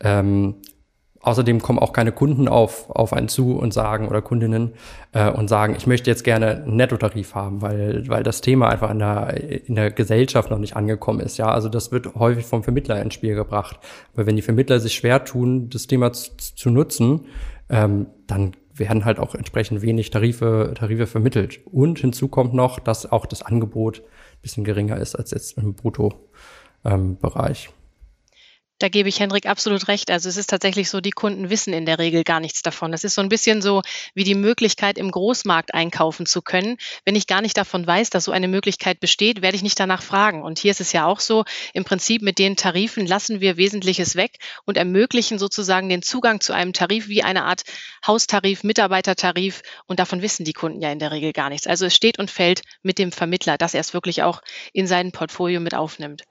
Ähm, 0.00 0.56
Außerdem 1.24 1.62
kommen 1.62 1.78
auch 1.78 1.94
keine 1.94 2.12
Kunden 2.12 2.48
auf, 2.48 2.90
auf 2.90 3.14
einen 3.14 3.28
zu 3.28 3.56
und 3.56 3.72
sagen, 3.72 4.08
oder 4.08 4.20
Kundinnen, 4.20 4.74
äh, 5.12 5.30
und 5.30 5.48
sagen, 5.48 5.74
ich 5.74 5.86
möchte 5.86 6.10
jetzt 6.10 6.22
gerne 6.22 6.64
einen 6.64 6.76
Nettotarif 6.76 7.34
haben, 7.34 7.62
weil, 7.62 8.06
weil 8.08 8.22
das 8.22 8.42
Thema 8.42 8.68
einfach 8.68 8.90
in 8.90 8.98
der, 8.98 9.66
in 9.66 9.74
der 9.74 9.90
Gesellschaft 9.90 10.50
noch 10.50 10.58
nicht 10.58 10.76
angekommen 10.76 11.20
ist. 11.20 11.38
Ja, 11.38 11.50
also 11.50 11.70
das 11.70 11.90
wird 11.92 12.14
häufig 12.14 12.44
vom 12.44 12.62
Vermittler 12.62 13.00
ins 13.00 13.14
Spiel 13.14 13.34
gebracht. 13.34 13.78
Aber 14.12 14.26
wenn 14.26 14.36
die 14.36 14.42
Vermittler 14.42 14.80
sich 14.80 14.92
schwer 14.92 15.24
tun, 15.24 15.70
das 15.70 15.86
Thema 15.86 16.12
zu, 16.12 16.30
zu 16.36 16.68
nutzen, 16.68 17.24
ähm, 17.70 18.06
dann 18.26 18.52
werden 18.76 19.04
halt 19.04 19.18
auch 19.18 19.34
entsprechend 19.34 19.82
wenig 19.82 20.10
Tarife, 20.10 20.72
Tarife 20.74 21.06
vermittelt. 21.06 21.60
Und 21.66 21.98
hinzu 21.98 22.28
kommt 22.28 22.54
noch, 22.54 22.78
dass 22.80 23.10
auch 23.10 23.26
das 23.26 23.42
Angebot 23.42 24.00
ein 24.00 24.42
bisschen 24.42 24.64
geringer 24.64 24.96
ist 24.96 25.14
als 25.14 25.30
jetzt 25.30 25.58
im 25.58 25.74
Brutto-Bereich. 25.74 27.66
Ähm, 27.68 27.83
da 28.78 28.88
gebe 28.88 29.08
ich 29.08 29.20
Hendrik 29.20 29.46
absolut 29.46 29.88
recht. 29.88 30.10
Also 30.10 30.28
es 30.28 30.36
ist 30.36 30.50
tatsächlich 30.50 30.90
so, 30.90 31.00
die 31.00 31.10
Kunden 31.10 31.48
wissen 31.48 31.72
in 31.72 31.86
der 31.86 31.98
Regel 31.98 32.24
gar 32.24 32.40
nichts 32.40 32.62
davon. 32.62 32.90
Das 32.92 33.04
ist 33.04 33.14
so 33.14 33.20
ein 33.20 33.28
bisschen 33.28 33.62
so 33.62 33.82
wie 34.14 34.24
die 34.24 34.34
Möglichkeit, 34.34 34.98
im 34.98 35.10
Großmarkt 35.10 35.74
einkaufen 35.74 36.26
zu 36.26 36.42
können. 36.42 36.76
Wenn 37.04 37.14
ich 37.14 37.26
gar 37.26 37.40
nicht 37.40 37.56
davon 37.56 37.86
weiß, 37.86 38.10
dass 38.10 38.24
so 38.24 38.32
eine 38.32 38.48
Möglichkeit 38.48 38.98
besteht, 39.00 39.42
werde 39.42 39.56
ich 39.56 39.62
nicht 39.62 39.78
danach 39.78 40.02
fragen. 40.02 40.42
Und 40.42 40.58
hier 40.58 40.72
ist 40.72 40.80
es 40.80 40.92
ja 40.92 41.06
auch 41.06 41.20
so, 41.20 41.44
im 41.72 41.84
Prinzip 41.84 42.22
mit 42.22 42.38
den 42.38 42.56
Tarifen 42.56 43.06
lassen 43.06 43.40
wir 43.40 43.56
Wesentliches 43.56 44.16
weg 44.16 44.38
und 44.64 44.76
ermöglichen 44.76 45.38
sozusagen 45.38 45.88
den 45.88 46.02
Zugang 46.02 46.40
zu 46.40 46.52
einem 46.52 46.72
Tarif 46.72 47.08
wie 47.08 47.22
eine 47.22 47.44
Art 47.44 47.62
Haustarif, 48.06 48.64
Mitarbeitertarif. 48.64 49.62
Und 49.86 50.00
davon 50.00 50.20
wissen 50.20 50.44
die 50.44 50.52
Kunden 50.52 50.82
ja 50.82 50.90
in 50.90 50.98
der 50.98 51.12
Regel 51.12 51.32
gar 51.32 51.48
nichts. 51.48 51.66
Also 51.66 51.86
es 51.86 51.94
steht 51.94 52.18
und 52.18 52.30
fällt 52.30 52.62
mit 52.82 52.98
dem 52.98 53.12
Vermittler, 53.12 53.56
dass 53.56 53.74
er 53.74 53.80
es 53.80 53.94
wirklich 53.94 54.22
auch 54.22 54.42
in 54.72 54.86
sein 54.86 55.12
Portfolio 55.12 55.60
mit 55.60 55.74
aufnimmt. 55.74 56.24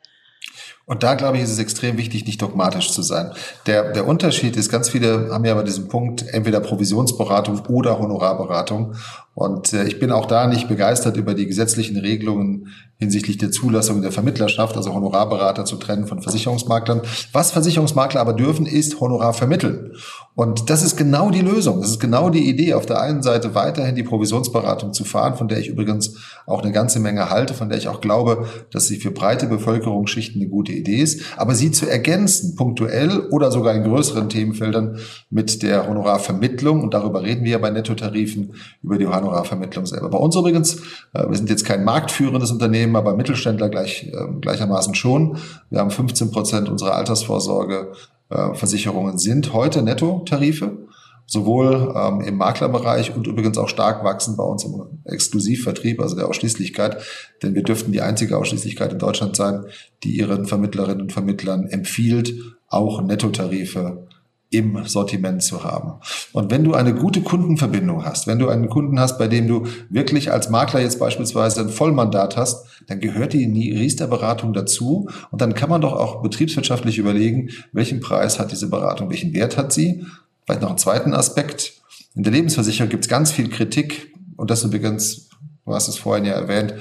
Und 0.85 1.01
da, 1.03 1.15
glaube 1.15 1.37
ich, 1.37 1.43
ist 1.43 1.51
es 1.51 1.59
extrem 1.59 1.97
wichtig, 1.97 2.25
nicht 2.25 2.41
dogmatisch 2.41 2.91
zu 2.91 3.01
sein. 3.01 3.31
Der, 3.67 3.93
der 3.93 4.05
Unterschied 4.05 4.57
ist, 4.57 4.69
ganz 4.69 4.89
viele 4.89 5.29
haben 5.31 5.45
ja 5.45 5.53
bei 5.53 5.63
diesem 5.63 5.87
Punkt 5.87 6.27
entweder 6.27 6.59
Provisionsberatung 6.59 7.61
oder 7.67 7.99
Honorarberatung. 7.99 8.95
Und 9.35 9.73
äh, 9.73 9.85
ich 9.85 9.99
bin 9.99 10.11
auch 10.11 10.27
da 10.27 10.47
nicht 10.47 10.67
begeistert 10.67 11.17
über 11.17 11.33
die 11.33 11.47
gesetzlichen 11.47 11.97
Regelungen, 11.97 12.67
hinsichtlich 13.03 13.37
der 13.37 13.51
Zulassung 13.51 14.01
der 14.01 14.11
Vermittlerschaft, 14.11 14.77
also 14.77 14.93
Honorarberater 14.93 15.65
zu 15.65 15.75
trennen 15.75 16.07
von 16.07 16.21
Versicherungsmaklern. 16.21 17.01
Was 17.33 17.51
Versicherungsmakler 17.51 18.21
aber 18.21 18.33
dürfen, 18.33 18.65
ist 18.65 18.99
Honorar 18.99 19.33
vermitteln. 19.33 19.91
Und 20.35 20.69
das 20.69 20.83
ist 20.83 20.95
genau 20.95 21.29
die 21.29 21.41
Lösung. 21.41 21.81
Das 21.81 21.91
ist 21.91 21.99
genau 21.99 22.29
die 22.29 22.49
Idee, 22.49 22.73
auf 22.73 22.85
der 22.85 23.01
einen 23.01 23.21
Seite 23.21 23.53
weiterhin 23.53 23.95
die 23.95 24.03
Provisionsberatung 24.03 24.93
zu 24.93 25.03
fahren, 25.03 25.35
von 25.35 25.47
der 25.47 25.59
ich 25.59 25.67
übrigens 25.67 26.15
auch 26.47 26.63
eine 26.63 26.71
ganze 26.71 26.99
Menge 26.99 27.29
halte, 27.29 27.53
von 27.53 27.69
der 27.69 27.77
ich 27.77 27.87
auch 27.87 28.01
glaube, 28.01 28.47
dass 28.71 28.87
sie 28.87 28.97
für 28.97 29.11
breite 29.11 29.47
Bevölkerungsschichten 29.47 30.41
eine 30.41 30.49
gute 30.49 30.71
Idee 30.71 31.01
ist, 31.01 31.21
aber 31.37 31.53
sie 31.55 31.71
zu 31.71 31.87
ergänzen, 31.87 32.55
punktuell 32.55 33.27
oder 33.31 33.51
sogar 33.51 33.75
in 33.75 33.83
größeren 33.83 34.29
Themenfeldern 34.29 34.97
mit 35.29 35.61
der 35.61 35.87
Honorarvermittlung. 35.87 36.81
Und 36.81 36.93
darüber 36.93 37.21
reden 37.21 37.43
wir 37.43 37.51
ja 37.51 37.57
bei 37.57 37.69
Nettotarifen, 37.69 38.55
über 38.81 38.97
die 38.97 39.07
Honorarvermittlung 39.23 39.85
selber. 39.85 40.09
Bei 40.09 40.17
uns 40.17 40.35
übrigens, 40.35 40.81
äh, 41.13 41.27
wir 41.27 41.35
sind 41.35 41.49
jetzt 41.49 41.65
kein 41.65 41.83
marktführendes 41.83 42.51
Unternehmen, 42.51 42.95
aber 42.95 43.15
Mittelständler 43.15 43.69
gleich, 43.69 44.11
ähm, 44.13 44.41
gleichermaßen 44.41 44.95
schon. 44.95 45.37
Wir 45.69 45.79
haben 45.79 45.91
15 45.91 46.31
Prozent 46.31 46.69
unserer 46.69 46.95
Altersvorsorge 46.95 47.93
äh, 48.29 49.17
sind 49.17 49.53
heute 49.53 49.83
Nettotarife, 49.83 50.77
sowohl 51.25 51.93
ähm, 51.95 52.21
im 52.21 52.35
Maklerbereich 52.37 53.15
und 53.15 53.27
übrigens 53.27 53.57
auch 53.57 53.69
stark 53.69 54.03
wachsen 54.03 54.35
bei 54.35 54.43
uns 54.43 54.65
im 54.65 54.81
Exklusivvertrieb, 55.05 56.01
also 56.01 56.15
der 56.15 56.27
Ausschließlichkeit, 56.27 56.97
denn 57.41 57.55
wir 57.55 57.63
dürften 57.63 57.91
die 57.91 58.01
einzige 58.01 58.37
Ausschließlichkeit 58.37 58.91
in 58.93 58.99
Deutschland 58.99 59.35
sein, 59.35 59.65
die 60.03 60.17
ihren 60.17 60.45
Vermittlerinnen 60.45 61.01
und 61.01 61.13
Vermittlern 61.13 61.67
empfiehlt, 61.67 62.33
auch 62.67 63.01
Nettotarife 63.01 64.07
im 64.53 64.85
Sortiment 64.85 65.43
zu 65.43 65.63
haben. 65.63 65.93
Und 66.31 66.51
wenn 66.51 66.63
du 66.63 66.73
eine 66.73 66.93
gute 66.93 67.21
Kundenverbindung 67.21 68.05
hast, 68.05 68.27
wenn 68.27 68.39
du 68.39 68.49
einen 68.49 68.69
Kunden 68.69 68.99
hast, 68.99 69.17
bei 69.17 69.27
dem 69.27 69.47
du 69.47 69.65
wirklich 69.89 70.31
als 70.31 70.49
Makler 70.49 70.81
jetzt 70.81 70.99
beispielsweise 70.99 71.61
ein 71.61 71.69
Vollmandat 71.69 72.37
hast, 72.37 72.65
dann 72.87 72.99
gehört 72.99 73.33
die 73.33 73.71
Riester-Beratung 73.71 74.53
dazu 74.53 75.09
und 75.31 75.41
dann 75.41 75.53
kann 75.53 75.69
man 75.69 75.81
doch 75.81 75.93
auch 75.93 76.21
betriebswirtschaftlich 76.21 76.97
überlegen, 76.97 77.49
welchen 77.71 77.99
Preis 77.99 78.39
hat 78.39 78.51
diese 78.51 78.69
Beratung, 78.69 79.09
welchen 79.09 79.33
Wert 79.33 79.57
hat 79.57 79.73
sie. 79.73 80.05
Vielleicht 80.45 80.61
noch 80.61 80.69
einen 80.69 80.77
zweiten 80.77 81.13
Aspekt. 81.13 81.73
In 82.15 82.23
der 82.23 82.33
Lebensversicherung 82.33 82.89
gibt 82.89 83.05
es 83.05 83.09
ganz 83.09 83.31
viel 83.31 83.49
Kritik 83.49 84.13
und 84.35 84.51
das 84.51 84.63
übrigens 84.63 85.29
Du 85.65 85.73
hast 85.73 85.87
es 85.87 85.97
vorhin 85.97 86.25
ja 86.25 86.33
erwähnt, 86.33 86.73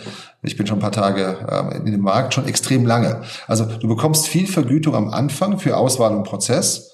ich 0.42 0.56
bin 0.56 0.66
schon 0.66 0.78
ein 0.78 0.82
paar 0.82 0.90
Tage 0.90 1.36
ähm, 1.48 1.84
in 1.86 1.92
dem 1.92 2.00
Markt, 2.00 2.34
schon 2.34 2.48
extrem 2.48 2.84
lange. 2.84 3.22
Also 3.46 3.64
du 3.64 3.86
bekommst 3.86 4.26
viel 4.26 4.48
Vergütung 4.48 4.96
am 4.96 5.08
Anfang 5.08 5.58
für 5.58 5.76
Auswahl 5.76 6.16
und 6.16 6.24
Prozess. 6.24 6.91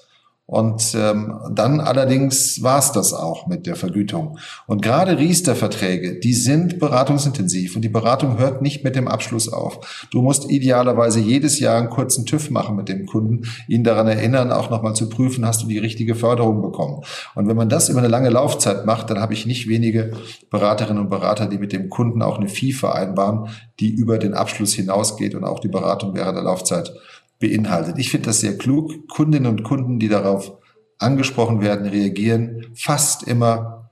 Und 0.49 0.95
ähm, 0.95 1.39
dann 1.51 1.79
allerdings 1.79 2.63
war 2.63 2.79
es 2.79 2.91
das 2.91 3.13
auch 3.13 3.45
mit 3.45 3.67
der 3.67 3.75
Vergütung. 3.75 4.39
Und 4.65 4.81
gerade 4.81 5.19
Riester-Verträge, 5.19 6.19
die 6.19 6.33
sind 6.33 6.79
beratungsintensiv 6.79 7.75
und 7.75 7.83
die 7.83 7.89
Beratung 7.89 8.39
hört 8.39 8.63
nicht 8.63 8.83
mit 8.83 8.95
dem 8.95 9.07
Abschluss 9.07 9.53
auf. 9.53 10.07
Du 10.09 10.23
musst 10.23 10.49
idealerweise 10.49 11.19
jedes 11.19 11.59
Jahr 11.59 11.77
einen 11.77 11.91
kurzen 11.91 12.25
TÜV 12.25 12.49
machen 12.49 12.75
mit 12.75 12.89
dem 12.89 13.05
Kunden, 13.05 13.43
ihn 13.67 13.83
daran 13.83 14.07
erinnern, 14.07 14.51
auch 14.51 14.71
nochmal 14.71 14.95
zu 14.95 15.07
prüfen, 15.07 15.45
hast 15.45 15.61
du 15.61 15.67
die 15.67 15.77
richtige 15.77 16.15
Förderung 16.15 16.63
bekommen. 16.63 17.03
Und 17.35 17.47
wenn 17.47 17.55
man 17.55 17.69
das 17.69 17.89
über 17.89 17.99
eine 17.99 18.07
lange 18.07 18.31
Laufzeit 18.31 18.87
macht, 18.87 19.11
dann 19.11 19.19
habe 19.19 19.33
ich 19.33 19.45
nicht 19.45 19.69
wenige 19.69 20.13
Beraterinnen 20.49 21.03
und 21.03 21.11
Berater, 21.11 21.45
die 21.45 21.59
mit 21.59 21.73
dem 21.73 21.89
Kunden 21.89 22.23
auch 22.23 22.39
eine 22.39 22.49
Fee 22.49 22.71
vereinbaren, 22.71 23.49
die 23.79 23.91
über 23.91 24.17
den 24.17 24.33
Abschluss 24.33 24.73
hinausgeht 24.73 25.35
und 25.35 25.43
auch 25.43 25.59
die 25.59 25.67
Beratung 25.67 26.15
während 26.15 26.37
der 26.37 26.43
Laufzeit 26.43 26.91
beinhaltet. 27.39 27.97
Ich 27.97 28.11
finde 28.11 28.27
das 28.27 28.41
sehr 28.41 28.57
klug. 28.57 29.07
Kundinnen 29.07 29.47
und 29.47 29.63
Kunden, 29.63 29.99
die 29.99 30.09
darauf 30.09 30.57
angesprochen 30.97 31.61
werden, 31.61 31.87
reagieren 31.87 32.67
fast 32.75 33.23
immer 33.23 33.89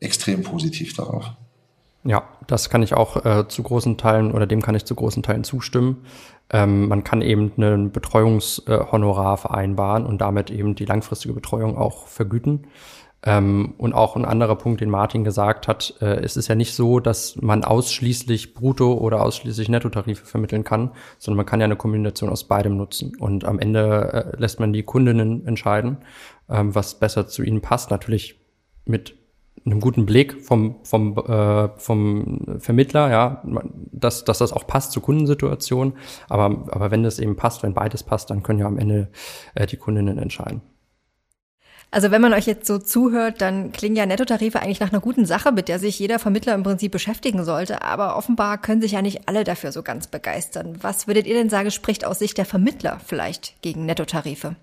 extrem 0.00 0.42
positiv 0.42 0.96
darauf. 0.96 1.30
Ja, 2.04 2.24
das 2.48 2.68
kann 2.68 2.82
ich 2.82 2.94
auch 2.94 3.24
äh, 3.24 3.46
zu 3.46 3.62
großen 3.62 3.96
Teilen 3.96 4.32
oder 4.32 4.46
dem 4.46 4.60
kann 4.60 4.74
ich 4.74 4.84
zu 4.84 4.94
großen 4.94 5.22
Teilen 5.22 5.44
zustimmen. 5.44 6.04
Ähm, 6.50 6.88
man 6.88 7.04
kann 7.04 7.22
eben 7.22 7.52
einen 7.56 7.92
Betreuungshonorar 7.92 9.36
vereinbaren 9.36 10.04
und 10.04 10.20
damit 10.20 10.50
eben 10.50 10.74
die 10.74 10.84
langfristige 10.84 11.32
Betreuung 11.32 11.76
auch 11.78 12.08
vergüten. 12.08 12.66
Ähm, 13.24 13.74
und 13.78 13.92
auch 13.92 14.16
ein 14.16 14.24
anderer 14.24 14.56
Punkt, 14.56 14.80
den 14.80 14.90
Martin 14.90 15.22
gesagt 15.22 15.68
hat, 15.68 15.94
äh, 16.00 16.20
es 16.22 16.36
ist 16.36 16.48
ja 16.48 16.56
nicht 16.56 16.74
so, 16.74 16.98
dass 16.98 17.36
man 17.40 17.62
ausschließlich 17.62 18.54
Brutto- 18.54 18.98
oder 18.98 19.22
ausschließlich 19.22 19.68
Nettotarife 19.68 20.26
vermitteln 20.26 20.64
kann, 20.64 20.90
sondern 21.18 21.36
man 21.36 21.46
kann 21.46 21.60
ja 21.60 21.64
eine 21.66 21.76
Kombination 21.76 22.30
aus 22.30 22.48
beidem 22.48 22.76
nutzen. 22.76 23.12
Und 23.18 23.44
am 23.44 23.60
Ende 23.60 24.32
äh, 24.34 24.40
lässt 24.40 24.58
man 24.58 24.72
die 24.72 24.82
Kundinnen 24.82 25.46
entscheiden, 25.46 25.98
ähm, 26.48 26.74
was 26.74 26.98
besser 26.98 27.28
zu 27.28 27.44
ihnen 27.44 27.60
passt. 27.60 27.92
Natürlich 27.92 28.40
mit 28.86 29.14
einem 29.64 29.78
guten 29.78 30.04
Blick 30.06 30.42
vom, 30.42 30.80
vom, 30.82 31.16
äh, 31.16 31.68
vom 31.76 32.58
Vermittler, 32.58 33.10
ja, 33.10 33.42
dass, 33.92 34.24
dass 34.24 34.38
das 34.38 34.52
auch 34.52 34.66
passt 34.66 34.90
zur 34.90 35.02
Kundensituation. 35.04 35.92
Aber, 36.28 36.64
aber 36.72 36.90
wenn 36.90 37.04
das 37.04 37.20
eben 37.20 37.36
passt, 37.36 37.62
wenn 37.62 37.74
beides 37.74 38.02
passt, 38.02 38.30
dann 38.30 38.42
können 38.42 38.58
ja 38.58 38.66
am 38.66 38.78
Ende 38.78 39.10
äh, 39.54 39.66
die 39.66 39.76
Kundinnen 39.76 40.18
entscheiden. 40.18 40.62
Also 41.94 42.10
wenn 42.10 42.22
man 42.22 42.32
euch 42.32 42.46
jetzt 42.46 42.66
so 42.66 42.78
zuhört, 42.78 43.42
dann 43.42 43.70
klingen 43.70 43.96
ja 43.96 44.06
Nettotarife 44.06 44.60
eigentlich 44.60 44.80
nach 44.80 44.92
einer 44.92 45.02
guten 45.02 45.26
Sache, 45.26 45.52
mit 45.52 45.68
der 45.68 45.78
sich 45.78 45.98
jeder 45.98 46.18
Vermittler 46.18 46.54
im 46.54 46.62
Prinzip 46.62 46.90
beschäftigen 46.90 47.44
sollte. 47.44 47.82
Aber 47.82 48.16
offenbar 48.16 48.56
können 48.56 48.80
sich 48.80 48.92
ja 48.92 49.02
nicht 49.02 49.28
alle 49.28 49.44
dafür 49.44 49.72
so 49.72 49.82
ganz 49.82 50.06
begeistern. 50.06 50.78
Was 50.80 51.06
würdet 51.06 51.26
ihr 51.26 51.34
denn 51.34 51.50
sagen, 51.50 51.70
spricht 51.70 52.06
aus 52.06 52.18
Sicht 52.18 52.38
der 52.38 52.46
Vermittler 52.46 52.98
vielleicht 53.04 53.60
gegen 53.60 53.84
Nettotarife? 53.84 54.56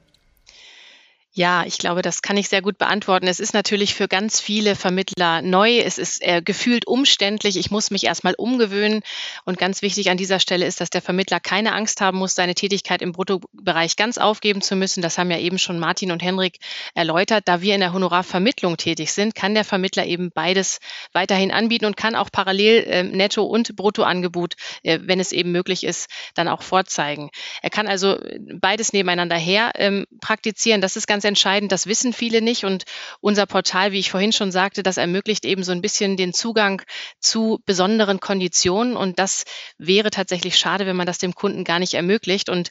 Ja, 1.32 1.64
ich 1.64 1.78
glaube, 1.78 2.02
das 2.02 2.24
kann 2.24 2.38
ich 2.38 2.50
sehr 2.50 2.64
gut 2.64 2.80
beantworten. 2.80 3.28
Es 3.28 3.40
ist 3.40 3.54
natürlich 3.54 3.94
für 3.94 4.08
ganz 4.08 4.40
viele 4.40 4.76
Vermittler 4.76 5.44
neu. 5.44 5.78
Es 5.78 6.00
ist 6.00 6.24
äh, 6.24 6.42
gefühlt 6.44 6.88
umständlich. 6.88 7.56
Ich 7.56 7.70
muss 7.70 7.92
mich 7.92 8.06
erstmal 8.06 8.34
umgewöhnen. 8.34 9.02
Und 9.46 9.60
ganz 9.60 9.84
wichtig 9.84 10.10
an 10.10 10.18
dieser 10.18 10.40
Stelle 10.40 10.66
ist, 10.66 10.82
dass 10.82 10.90
der 10.90 11.04
Vermittler 11.04 11.40
keine 11.40 11.74
Angst 11.74 12.02
haben 12.02 12.18
muss, 12.18 12.34
seine 12.34 12.56
Tätigkeit 12.56 13.04
im 13.04 13.12
Bruttobereich 13.12 13.96
ganz 13.96 14.18
aufgeben 14.18 14.64
zu 14.64 14.76
müssen. 14.76 15.04
Das 15.04 15.20
haben 15.20 15.30
ja 15.30 15.38
eben 15.38 15.60
schon 15.60 15.78
Martin 15.78 16.12
und 16.12 16.24
Henrik 16.24 16.58
erläutert. 16.96 17.48
Da 17.48 17.62
wir 17.62 17.76
in 17.76 17.82
der 17.82 17.94
Honorarvermittlung 17.94 18.78
tätig 18.78 19.14
sind, 19.14 19.36
kann 19.36 19.54
der 19.54 19.66
Vermittler 19.66 20.08
eben 20.08 20.32
beides 20.34 20.80
weiterhin 21.14 21.52
anbieten 21.52 21.86
und 21.86 21.96
kann 21.96 22.16
auch 22.16 22.32
parallel 22.32 22.84
äh, 22.86 23.04
Netto- 23.04 23.46
und 23.46 23.76
Bruttoangebot, 23.76 24.56
äh, 24.82 24.98
wenn 25.04 25.20
es 25.20 25.32
eben 25.32 25.52
möglich 25.52 25.84
ist, 25.84 26.10
dann 26.34 26.48
auch 26.48 26.64
vorzeigen. 26.64 27.30
Er 27.62 27.70
kann 27.70 27.88
also 27.88 28.18
beides 28.60 28.94
nebeneinander 28.94 29.38
her 29.38 29.74
ähm, 29.76 30.08
praktizieren. 30.22 30.82
Das 30.82 30.96
ist 30.96 31.06
ganz 31.06 31.19
ganz 31.20 31.26
entscheidend. 31.26 31.74
Das 31.74 31.86
wissen 31.86 32.14
viele 32.14 32.42
nicht. 32.42 32.64
Und 32.64 32.86
unser 33.20 33.46
Portal, 33.46 33.92
wie 33.92 34.00
ich 34.00 34.10
vorhin 34.10 34.32
schon 34.32 34.54
sagte, 34.54 34.84
das 34.84 34.96
ermöglicht 34.96 35.44
eben 35.44 35.64
so 35.64 35.74
ein 35.74 35.82
bisschen 35.82 36.16
den 36.16 36.32
Zugang 36.32 36.82
zu 37.20 37.60
besonderen 37.66 38.22
Konditionen. 38.22 38.96
Und 38.96 39.20
das 39.20 39.44
wäre 39.78 40.12
tatsächlich 40.12 40.58
schade, 40.58 40.86
wenn 40.86 40.96
man 40.96 41.08
das 41.08 41.18
dem 41.18 41.36
Kunden 41.36 41.66
gar 41.66 41.80
nicht 41.80 41.96
ermöglicht. 41.96 42.48
Und 42.48 42.70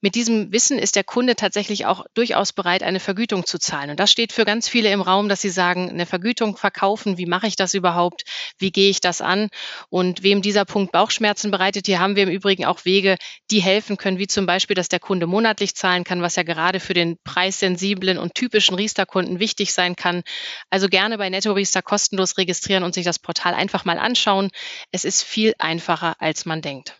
mit 0.00 0.14
diesem 0.14 0.52
Wissen 0.52 0.78
ist 0.78 0.94
der 0.94 1.04
Kunde 1.04 1.36
tatsächlich 1.36 1.86
auch 1.86 2.04
durchaus 2.14 2.52
bereit, 2.52 2.82
eine 2.82 3.00
Vergütung 3.00 3.46
zu 3.46 3.58
zahlen. 3.58 3.90
Und 3.90 3.98
das 3.98 4.10
steht 4.10 4.32
für 4.32 4.44
ganz 4.44 4.68
viele 4.68 4.90
im 4.90 5.00
Raum, 5.00 5.28
dass 5.28 5.40
sie 5.40 5.48
sagen, 5.48 5.88
eine 5.88 6.04
Vergütung 6.04 6.56
verkaufen, 6.56 7.16
wie 7.16 7.26
mache 7.26 7.46
ich 7.46 7.56
das 7.56 7.72
überhaupt, 7.72 8.24
wie 8.58 8.70
gehe 8.70 8.90
ich 8.90 9.00
das 9.00 9.22
an? 9.22 9.48
Und 9.88 10.22
wem 10.22 10.42
dieser 10.42 10.66
Punkt 10.66 10.92
Bauchschmerzen 10.92 11.50
bereitet, 11.50 11.86
hier 11.86 11.98
haben 11.98 12.14
wir 12.14 12.24
im 12.24 12.28
Übrigen 12.28 12.66
auch 12.66 12.84
Wege, 12.84 13.16
die 13.50 13.62
helfen 13.62 13.96
können, 13.96 14.18
wie 14.18 14.26
zum 14.26 14.44
Beispiel, 14.44 14.74
dass 14.76 14.88
der 14.88 15.00
Kunde 15.00 15.26
monatlich 15.26 15.74
zahlen 15.74 16.04
kann, 16.04 16.20
was 16.20 16.36
ja 16.36 16.42
gerade 16.42 16.78
für 16.78 16.94
den 16.94 17.16
preissensiblen 17.24 18.18
und 18.18 18.34
typischen 18.34 18.74
Riester-Kunden 18.74 19.40
wichtig 19.40 19.72
sein 19.72 19.96
kann. 19.96 20.22
Also 20.68 20.88
gerne 20.88 21.16
bei 21.16 21.30
Netto 21.30 21.52
Riester 21.52 21.80
kostenlos 21.80 22.36
registrieren 22.36 22.84
und 22.84 22.94
sich 22.94 23.04
das 23.04 23.18
Portal 23.18 23.54
einfach 23.54 23.86
mal 23.86 23.98
anschauen. 23.98 24.50
Es 24.92 25.06
ist 25.06 25.22
viel 25.22 25.54
einfacher, 25.58 26.16
als 26.18 26.44
man 26.44 26.60
denkt. 26.60 26.96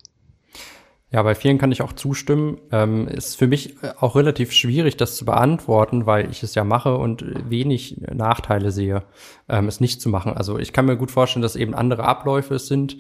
Ja, 1.17 1.23
bei 1.23 1.35
vielen 1.35 1.57
kann 1.57 1.73
ich 1.73 1.81
auch 1.81 1.95
zustimmen. 1.95 2.61
Ähm, 2.71 3.09
ist 3.09 3.39
für 3.39 3.47
mich 3.47 3.83
äh, 3.83 3.93
auch 4.01 4.17
relativ 4.17 4.53
schwierig, 4.53 4.99
das 4.99 5.17
zu 5.17 5.25
beantworten, 5.25 6.05
weil 6.05 6.31
ich 6.31 6.43
es 6.43 6.55
ja 6.55 6.63
mache 6.63 6.95
und 6.95 7.25
wenig 7.49 8.03
Nachteile 8.13 8.71
sehe, 8.71 9.03
ähm, 9.49 9.67
es 9.67 9.81
nicht 9.81 10.03
zu 10.03 10.11
machen. 10.11 10.35
Also 10.35 10.59
ich 10.59 10.75
kann 10.75 10.85
mir 10.85 10.99
gut 10.99 11.11
vorstellen, 11.11 11.41
dass 11.41 11.57
eben 11.57 11.75
andere 11.75 12.05
Abläufe 12.05 12.59
sind. 12.59 12.99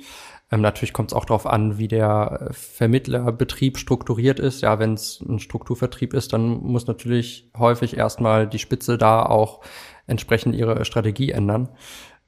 Ähm, 0.50 0.62
natürlich 0.62 0.94
kommt 0.94 1.10
es 1.10 1.14
auch 1.14 1.26
darauf 1.26 1.44
an, 1.44 1.76
wie 1.76 1.88
der 1.88 2.48
Vermittlerbetrieb 2.52 3.76
strukturiert 3.76 4.40
ist. 4.40 4.62
Ja, 4.62 4.78
wenn 4.78 4.94
es 4.94 5.20
ein 5.20 5.38
Strukturvertrieb 5.38 6.14
ist, 6.14 6.32
dann 6.32 6.62
muss 6.62 6.86
natürlich 6.86 7.50
häufig 7.58 7.98
erstmal 7.98 8.46
die 8.46 8.58
Spitze 8.58 8.96
da 8.96 9.26
auch 9.26 9.60
entsprechend 10.06 10.54
ihre 10.54 10.86
Strategie 10.86 11.32
ändern. 11.32 11.68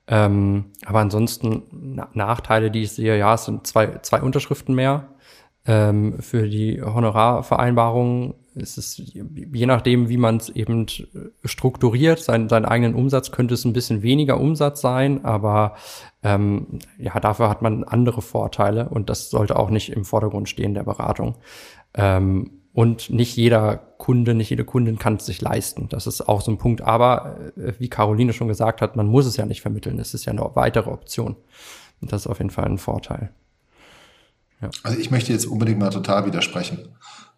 Ähm, 0.06 0.66
aber 0.84 1.00
ansonsten 1.00 1.62
Na 1.70 2.08
Nachteile, 2.12 2.70
die 2.70 2.82
ich 2.82 2.92
sehe, 2.92 3.16
ja, 3.16 3.32
es 3.32 3.46
sind 3.46 3.66
zwei, 3.66 4.00
zwei 4.02 4.20
Unterschriften 4.20 4.74
mehr 4.74 5.08
ähm, 5.68 6.18
für 6.20 6.48
die 6.48 6.82
Honorarvereinbarung 6.82 8.34
ist 8.54 8.78
es, 8.78 8.96
je 8.96 9.66
nachdem, 9.66 10.08
wie 10.08 10.16
man 10.16 10.38
es 10.38 10.48
eben 10.48 10.86
strukturiert, 11.44 12.20
sein, 12.20 12.48
seinen 12.48 12.64
eigenen 12.64 12.94
Umsatz, 12.94 13.30
könnte 13.30 13.52
es 13.52 13.66
ein 13.66 13.74
bisschen 13.74 14.02
weniger 14.02 14.40
Umsatz 14.40 14.80
sein, 14.80 15.24
aber 15.26 15.74
ähm, 16.22 16.80
ja, 16.98 17.20
dafür 17.20 17.50
hat 17.50 17.60
man 17.60 17.84
andere 17.84 18.22
Vorteile 18.22 18.88
und 18.88 19.10
das 19.10 19.28
sollte 19.28 19.56
auch 19.56 19.68
nicht 19.68 19.90
im 19.90 20.06
Vordergrund 20.06 20.48
stehen 20.48 20.72
der 20.72 20.84
Beratung. 20.84 21.36
Ähm, 21.94 22.62
und 22.72 23.10
nicht 23.10 23.36
jeder 23.36 23.76
Kunde, 23.76 24.34
nicht 24.34 24.50
jede 24.50 24.64
Kundin 24.64 24.98
kann 24.98 25.16
es 25.16 25.26
sich 25.26 25.40
leisten. 25.40 25.88
Das 25.88 26.06
ist 26.06 26.28
auch 26.28 26.40
so 26.40 26.52
ein 26.52 26.58
Punkt. 26.58 26.80
Aber 26.80 27.36
äh, 27.56 27.72
wie 27.78 27.88
Caroline 27.88 28.32
schon 28.32 28.46
gesagt 28.46 28.80
hat, 28.80 28.94
man 28.94 29.08
muss 29.08 29.26
es 29.26 29.36
ja 29.36 29.46
nicht 29.46 29.62
vermitteln. 29.62 29.98
Es 29.98 30.14
ist 30.14 30.26
ja 30.26 30.32
eine 30.32 30.48
weitere 30.54 30.88
Option. 30.88 31.36
Und 32.00 32.12
das 32.12 32.22
ist 32.22 32.26
auf 32.28 32.38
jeden 32.38 32.50
Fall 32.50 32.66
ein 32.66 32.78
Vorteil. 32.78 33.32
Also 34.82 34.98
ich 34.98 35.10
möchte 35.10 35.32
jetzt 35.32 35.46
unbedingt 35.46 35.78
mal 35.78 35.90
total 35.90 36.26
widersprechen, 36.26 36.78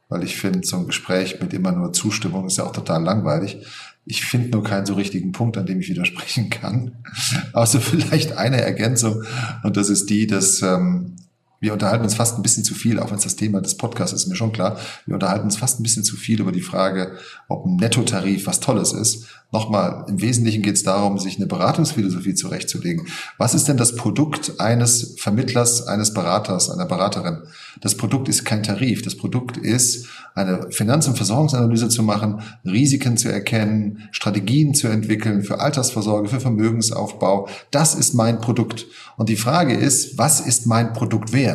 weil 0.09 0.25
ich 0.25 0.37
finde, 0.37 0.67
so 0.67 0.77
ein 0.77 0.87
Gespräch 0.87 1.41
mit 1.41 1.53
immer 1.53 1.73
nur 1.73 1.93
Zustimmung 1.93 2.47
ist 2.47 2.57
ja 2.57 2.65
auch 2.65 2.73
total 2.73 3.03
langweilig. 3.03 3.65
Ich 4.07 4.25
finde 4.25 4.51
nur 4.51 4.65
keinen 4.65 4.87
so 4.87 4.95
richtigen 4.95 5.33
Punkt, 5.33 5.57
an 5.59 5.67
dem 5.67 5.81
ich 5.81 5.89
widersprechen 5.89 6.51
kann. 6.51 7.05
Außer 7.53 7.81
vielleicht 7.81 8.33
eine 8.33 8.61
Ergänzung. 8.61 9.25
Und 9.63 9.77
das 9.77 9.91
ist 9.91 10.09
die, 10.11 10.27
dass 10.27 10.63
ähm, 10.63 11.17
wir 11.61 11.75
unterhalten 11.75 12.05
uns 12.05 12.15
fast 12.15 12.37
ein 12.37 12.43
bisschen 12.43 12.65
zu 12.65 12.75
viel, 12.75 12.99
auch 12.99 13.11
wenn 13.11 13.19
es 13.19 13.25
das 13.25 13.37
Thema 13.37 13.61
des 13.61 13.77
Podcasts 13.77 14.15
ist, 14.15 14.27
mir 14.27 14.35
schon 14.35 14.53
klar. 14.53 14.79
Wir 15.05 15.15
unterhalten 15.15 15.45
uns 15.45 15.59
fast 15.59 15.79
ein 15.79 15.83
bisschen 15.83 16.05
zu 16.05 16.17
viel 16.17 16.41
über 16.41 16.53
die 16.53 16.63
Frage, 16.63 17.19
ob 17.49 17.67
ein 17.67 17.77
Nettotarif 17.77 18.47
was 18.47 18.61
Tolles 18.61 18.93
ist. 18.93 19.27
Nochmal, 19.53 20.07
im 20.09 20.23
Wesentlichen 20.23 20.63
geht 20.63 20.77
es 20.77 20.85
darum, 20.85 21.19
sich 21.19 21.37
eine 21.37 21.47
Beratungsphilosophie 21.47 22.35
zurechtzulegen. 22.35 23.09
Was 23.37 23.53
ist 23.53 23.67
denn 23.67 23.77
das 23.77 23.97
Produkt 23.97 24.61
eines 24.61 25.17
Vermittlers, 25.19 25.89
eines 25.89 26.15
Beraters, 26.15 26.71
einer 26.71 26.87
Beraterin? 26.87 27.43
Das 27.81 27.97
Produkt 27.97 28.29
ist 28.29 28.45
kein 28.45 28.63
Tarif. 28.63 29.03
Das 29.03 29.17
Produkt 29.17 29.57
ist, 29.57 30.07
eine 30.37 30.71
Finanz- 30.71 31.09
und 31.09 31.17
Versorgungsanalyse 31.17 31.89
zu 31.89 32.05
machen, 32.05 32.43
Risiken 32.65 33.17
zu 33.17 33.29
erkennen, 33.29 34.09
Strategien 34.13 34.75
zu 34.75 34.87
entwickeln 34.87 35.43
für 35.43 35.59
Altersvorsorge, 35.59 36.29
für 36.29 36.41
Vermögensaufbau. 36.41 37.49
Das 37.73 37.97
ist 37.97 38.15
mein 38.15 38.41
Produkt. 38.41 38.87
Und 39.17 39.29
die 39.29 39.37
Frage 39.37 39.75
ist, 39.75 40.17
was 40.17 40.41
ist 40.41 40.67
mein 40.67 40.93
Produkt 40.93 41.33
wert? 41.33 41.50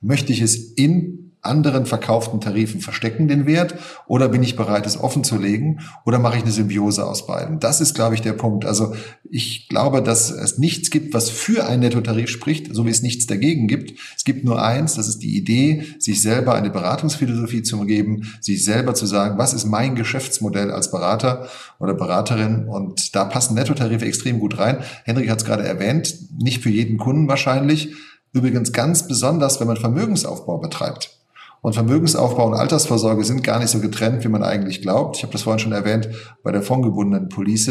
Möchte 0.00 0.32
ich 0.32 0.40
es 0.40 0.56
in 0.56 1.22
anderen 1.42 1.86
verkauften 1.86 2.40
Tarifen 2.40 2.80
verstecken 2.80 3.26
den 3.26 3.46
Wert 3.46 3.74
oder 4.06 4.28
bin 4.28 4.44
ich 4.44 4.54
bereit, 4.54 4.86
es 4.86 4.98
offen 4.98 5.24
zu 5.24 5.36
legen 5.36 5.80
oder 6.06 6.20
mache 6.20 6.36
ich 6.36 6.44
eine 6.44 6.52
Symbiose 6.52 7.04
aus 7.04 7.26
beiden? 7.26 7.58
Das 7.58 7.80
ist, 7.80 7.94
glaube 7.94 8.14
ich, 8.14 8.22
der 8.22 8.32
Punkt. 8.32 8.64
Also 8.64 8.94
ich 9.28 9.68
glaube, 9.68 10.02
dass 10.02 10.30
es 10.30 10.58
nichts 10.58 10.90
gibt, 10.90 11.14
was 11.14 11.30
für 11.30 11.66
einen 11.66 11.80
Nettotarif 11.80 12.30
spricht, 12.30 12.72
so 12.72 12.86
wie 12.86 12.90
es 12.90 13.02
nichts 13.02 13.26
dagegen 13.26 13.66
gibt. 13.66 13.98
Es 14.16 14.22
gibt 14.24 14.44
nur 14.44 14.62
eins, 14.62 14.94
das 14.94 15.08
ist 15.08 15.18
die 15.18 15.36
Idee, 15.36 15.84
sich 15.98 16.22
selber 16.22 16.54
eine 16.54 16.70
Beratungsphilosophie 16.70 17.64
zu 17.64 17.80
geben, 17.86 18.32
sich 18.40 18.64
selber 18.64 18.94
zu 18.94 19.06
sagen, 19.06 19.36
was 19.36 19.52
ist 19.52 19.64
mein 19.64 19.96
Geschäftsmodell 19.96 20.70
als 20.70 20.92
Berater 20.92 21.48
oder 21.80 21.94
Beraterin 21.94 22.68
und 22.68 23.16
da 23.16 23.24
passen 23.24 23.54
Nettotarife 23.54 24.04
extrem 24.04 24.38
gut 24.38 24.58
rein. 24.58 24.78
Henrik 25.04 25.28
hat 25.28 25.38
es 25.38 25.44
gerade 25.44 25.64
erwähnt, 25.64 26.14
nicht 26.38 26.62
für 26.62 26.70
jeden 26.70 26.98
Kunden 26.98 27.26
wahrscheinlich. 27.26 27.94
Übrigens 28.32 28.72
ganz 28.72 29.06
besonders, 29.06 29.60
wenn 29.60 29.66
man 29.66 29.76
Vermögensaufbau 29.76 30.58
betreibt. 30.58 31.21
Und 31.64 31.74
Vermögensaufbau 31.74 32.48
und 32.48 32.54
Altersvorsorge 32.54 33.22
sind 33.24 33.44
gar 33.44 33.60
nicht 33.60 33.70
so 33.70 33.78
getrennt, 33.78 34.24
wie 34.24 34.28
man 34.28 34.42
eigentlich 34.42 34.82
glaubt. 34.82 35.16
Ich 35.16 35.22
habe 35.22 35.32
das 35.32 35.42
vorhin 35.42 35.60
schon 35.60 35.70
erwähnt 35.70 36.08
bei 36.42 36.50
der 36.50 36.60
fondgebundenen 36.60 37.28
Police. 37.28 37.68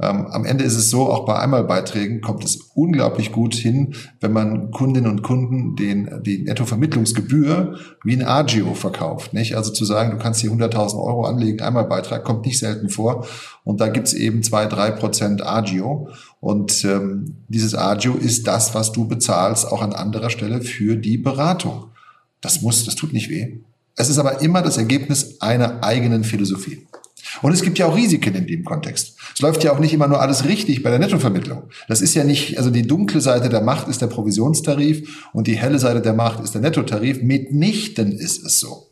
Ähm, 0.00 0.26
am 0.28 0.46
Ende 0.46 0.64
ist 0.64 0.78
es 0.78 0.88
so, 0.88 1.10
auch 1.10 1.26
bei 1.26 1.38
Einmalbeiträgen 1.38 2.22
kommt 2.22 2.42
es 2.42 2.70
unglaublich 2.74 3.32
gut 3.32 3.54
hin, 3.54 3.96
wenn 4.20 4.32
man 4.32 4.70
Kundinnen 4.70 5.10
und 5.10 5.22
Kunden 5.22 5.76
den, 5.76 6.22
die 6.22 6.42
Nettovermittlungsgebühr 6.42 7.76
wie 8.02 8.16
ein 8.16 8.26
Agio 8.26 8.72
verkauft. 8.72 9.34
Nicht? 9.34 9.58
Also 9.58 9.72
zu 9.72 9.84
sagen, 9.84 10.12
du 10.12 10.16
kannst 10.16 10.40
hier 10.40 10.50
100.000 10.50 10.94
Euro 10.94 11.26
anlegen, 11.26 11.60
Einmalbeitrag, 11.60 12.24
kommt 12.24 12.46
nicht 12.46 12.58
selten 12.58 12.88
vor. 12.88 13.26
Und 13.62 13.78
da 13.78 13.88
gibt's 13.88 14.14
eben 14.14 14.42
zwei, 14.42 14.64
drei 14.64 14.90
Prozent 14.90 15.46
Agio. 15.46 16.08
Und 16.40 16.82
ähm, 16.86 17.36
dieses 17.48 17.74
Agio 17.74 18.14
ist 18.14 18.46
das, 18.46 18.74
was 18.74 18.92
du 18.92 19.06
bezahlst, 19.06 19.70
auch 19.70 19.82
an 19.82 19.92
anderer 19.92 20.30
Stelle 20.30 20.62
für 20.62 20.96
die 20.96 21.18
Beratung. 21.18 21.90
Das 22.44 22.60
muss, 22.60 22.84
das 22.84 22.94
tut 22.94 23.14
nicht 23.14 23.30
weh. 23.30 23.56
Es 23.96 24.10
ist 24.10 24.18
aber 24.18 24.42
immer 24.42 24.60
das 24.60 24.76
Ergebnis 24.76 25.40
einer 25.40 25.82
eigenen 25.82 26.24
Philosophie. 26.24 26.86
Und 27.40 27.52
es 27.52 27.62
gibt 27.62 27.78
ja 27.78 27.86
auch 27.86 27.96
Risiken 27.96 28.34
in 28.34 28.46
dem 28.46 28.64
Kontext. 28.64 29.16
Es 29.34 29.40
läuft 29.40 29.64
ja 29.64 29.72
auch 29.72 29.78
nicht 29.78 29.94
immer 29.94 30.08
nur 30.08 30.20
alles 30.20 30.44
richtig 30.44 30.82
bei 30.82 30.90
der 30.90 30.98
Nettovermittlung. 30.98 31.64
Das 31.88 32.02
ist 32.02 32.14
ja 32.14 32.22
nicht, 32.22 32.58
also 32.58 32.70
die 32.70 32.86
dunkle 32.86 33.22
Seite 33.22 33.48
der 33.48 33.62
Macht 33.62 33.88
ist 33.88 34.02
der 34.02 34.08
Provisionstarif 34.08 35.26
und 35.32 35.46
die 35.46 35.56
helle 35.56 35.78
Seite 35.78 36.02
der 36.02 36.12
Macht 36.12 36.44
ist 36.44 36.52
der 36.52 36.60
Nettotarif. 36.60 37.22
Mitnichten 37.22 38.12
ist 38.12 38.44
es 38.44 38.60
so. 38.60 38.88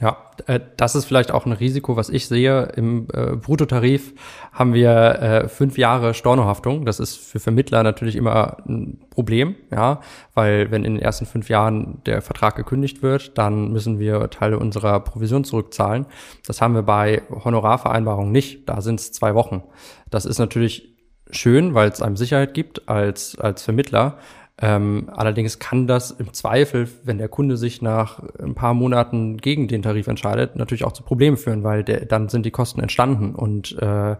Ja, 0.00 0.16
äh, 0.46 0.60
das 0.76 0.94
ist 0.94 1.06
vielleicht 1.06 1.32
auch 1.32 1.44
ein 1.44 1.52
Risiko, 1.52 1.96
was 1.96 2.08
ich 2.08 2.28
sehe. 2.28 2.72
Im 2.76 3.08
äh, 3.12 3.34
Bruttotarif 3.34 4.14
haben 4.52 4.72
wir 4.72 4.90
äh, 4.90 5.48
fünf 5.48 5.76
Jahre 5.76 6.14
Stornohaftung. 6.14 6.86
Das 6.86 7.00
ist 7.00 7.16
für 7.16 7.40
Vermittler 7.40 7.82
natürlich 7.82 8.14
immer 8.14 8.58
ein 8.68 9.00
Problem, 9.10 9.56
ja, 9.72 10.00
weil 10.34 10.70
wenn 10.70 10.84
in 10.84 10.94
den 10.94 11.02
ersten 11.02 11.26
fünf 11.26 11.48
Jahren 11.48 12.00
der 12.06 12.22
Vertrag 12.22 12.54
gekündigt 12.54 13.02
wird, 13.02 13.36
dann 13.38 13.72
müssen 13.72 13.98
wir 13.98 14.30
Teile 14.30 14.60
unserer 14.60 15.00
Provision 15.00 15.42
zurückzahlen. 15.42 16.06
Das 16.46 16.62
haben 16.62 16.74
wir 16.74 16.82
bei 16.82 17.22
Honorarvereinbarungen 17.30 18.30
nicht. 18.30 18.68
Da 18.68 18.80
sind 18.80 19.00
es 19.00 19.10
zwei 19.10 19.34
Wochen. 19.34 19.64
Das 20.10 20.26
ist 20.26 20.38
natürlich 20.38 20.96
schön, 21.30 21.74
weil 21.74 21.90
es 21.90 22.02
einem 22.02 22.16
Sicherheit 22.16 22.54
gibt 22.54 22.88
als, 22.88 23.36
als 23.38 23.62
Vermittler. 23.62 24.18
Ähm, 24.60 25.08
allerdings 25.14 25.60
kann 25.60 25.86
das 25.86 26.10
im 26.10 26.32
Zweifel, 26.32 26.88
wenn 27.04 27.18
der 27.18 27.28
Kunde 27.28 27.56
sich 27.56 27.80
nach 27.80 28.20
ein 28.40 28.54
paar 28.54 28.74
Monaten 28.74 29.36
gegen 29.36 29.68
den 29.68 29.82
Tarif 29.82 30.08
entscheidet, 30.08 30.56
natürlich 30.56 30.84
auch 30.84 30.92
zu 30.92 31.04
Problemen 31.04 31.36
führen, 31.36 31.62
weil 31.62 31.84
der, 31.84 32.06
dann 32.06 32.28
sind 32.28 32.44
die 32.44 32.50
Kosten 32.50 32.80
entstanden 32.80 33.36
und 33.36 33.78
äh, 33.80 34.16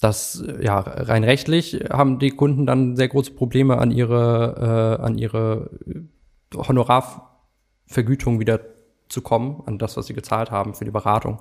das 0.00 0.44
ja 0.60 0.78
rein 0.80 1.24
rechtlich 1.24 1.84
haben 1.90 2.18
die 2.18 2.30
Kunden 2.30 2.66
dann 2.66 2.96
sehr 2.96 3.08
große 3.08 3.32
Probleme 3.32 3.78
an 3.78 3.90
ihre 3.90 4.98
äh, 5.00 5.02
an 5.02 5.18
ihre 5.18 5.70
Honorarvergütung 6.54 8.40
wieder 8.40 8.60
zu 9.08 9.22
kommen, 9.22 9.62
an 9.66 9.78
das, 9.78 9.96
was 9.96 10.06
sie 10.06 10.14
gezahlt 10.14 10.50
haben 10.50 10.74
für 10.74 10.84
die 10.84 10.90
Beratung. 10.90 11.40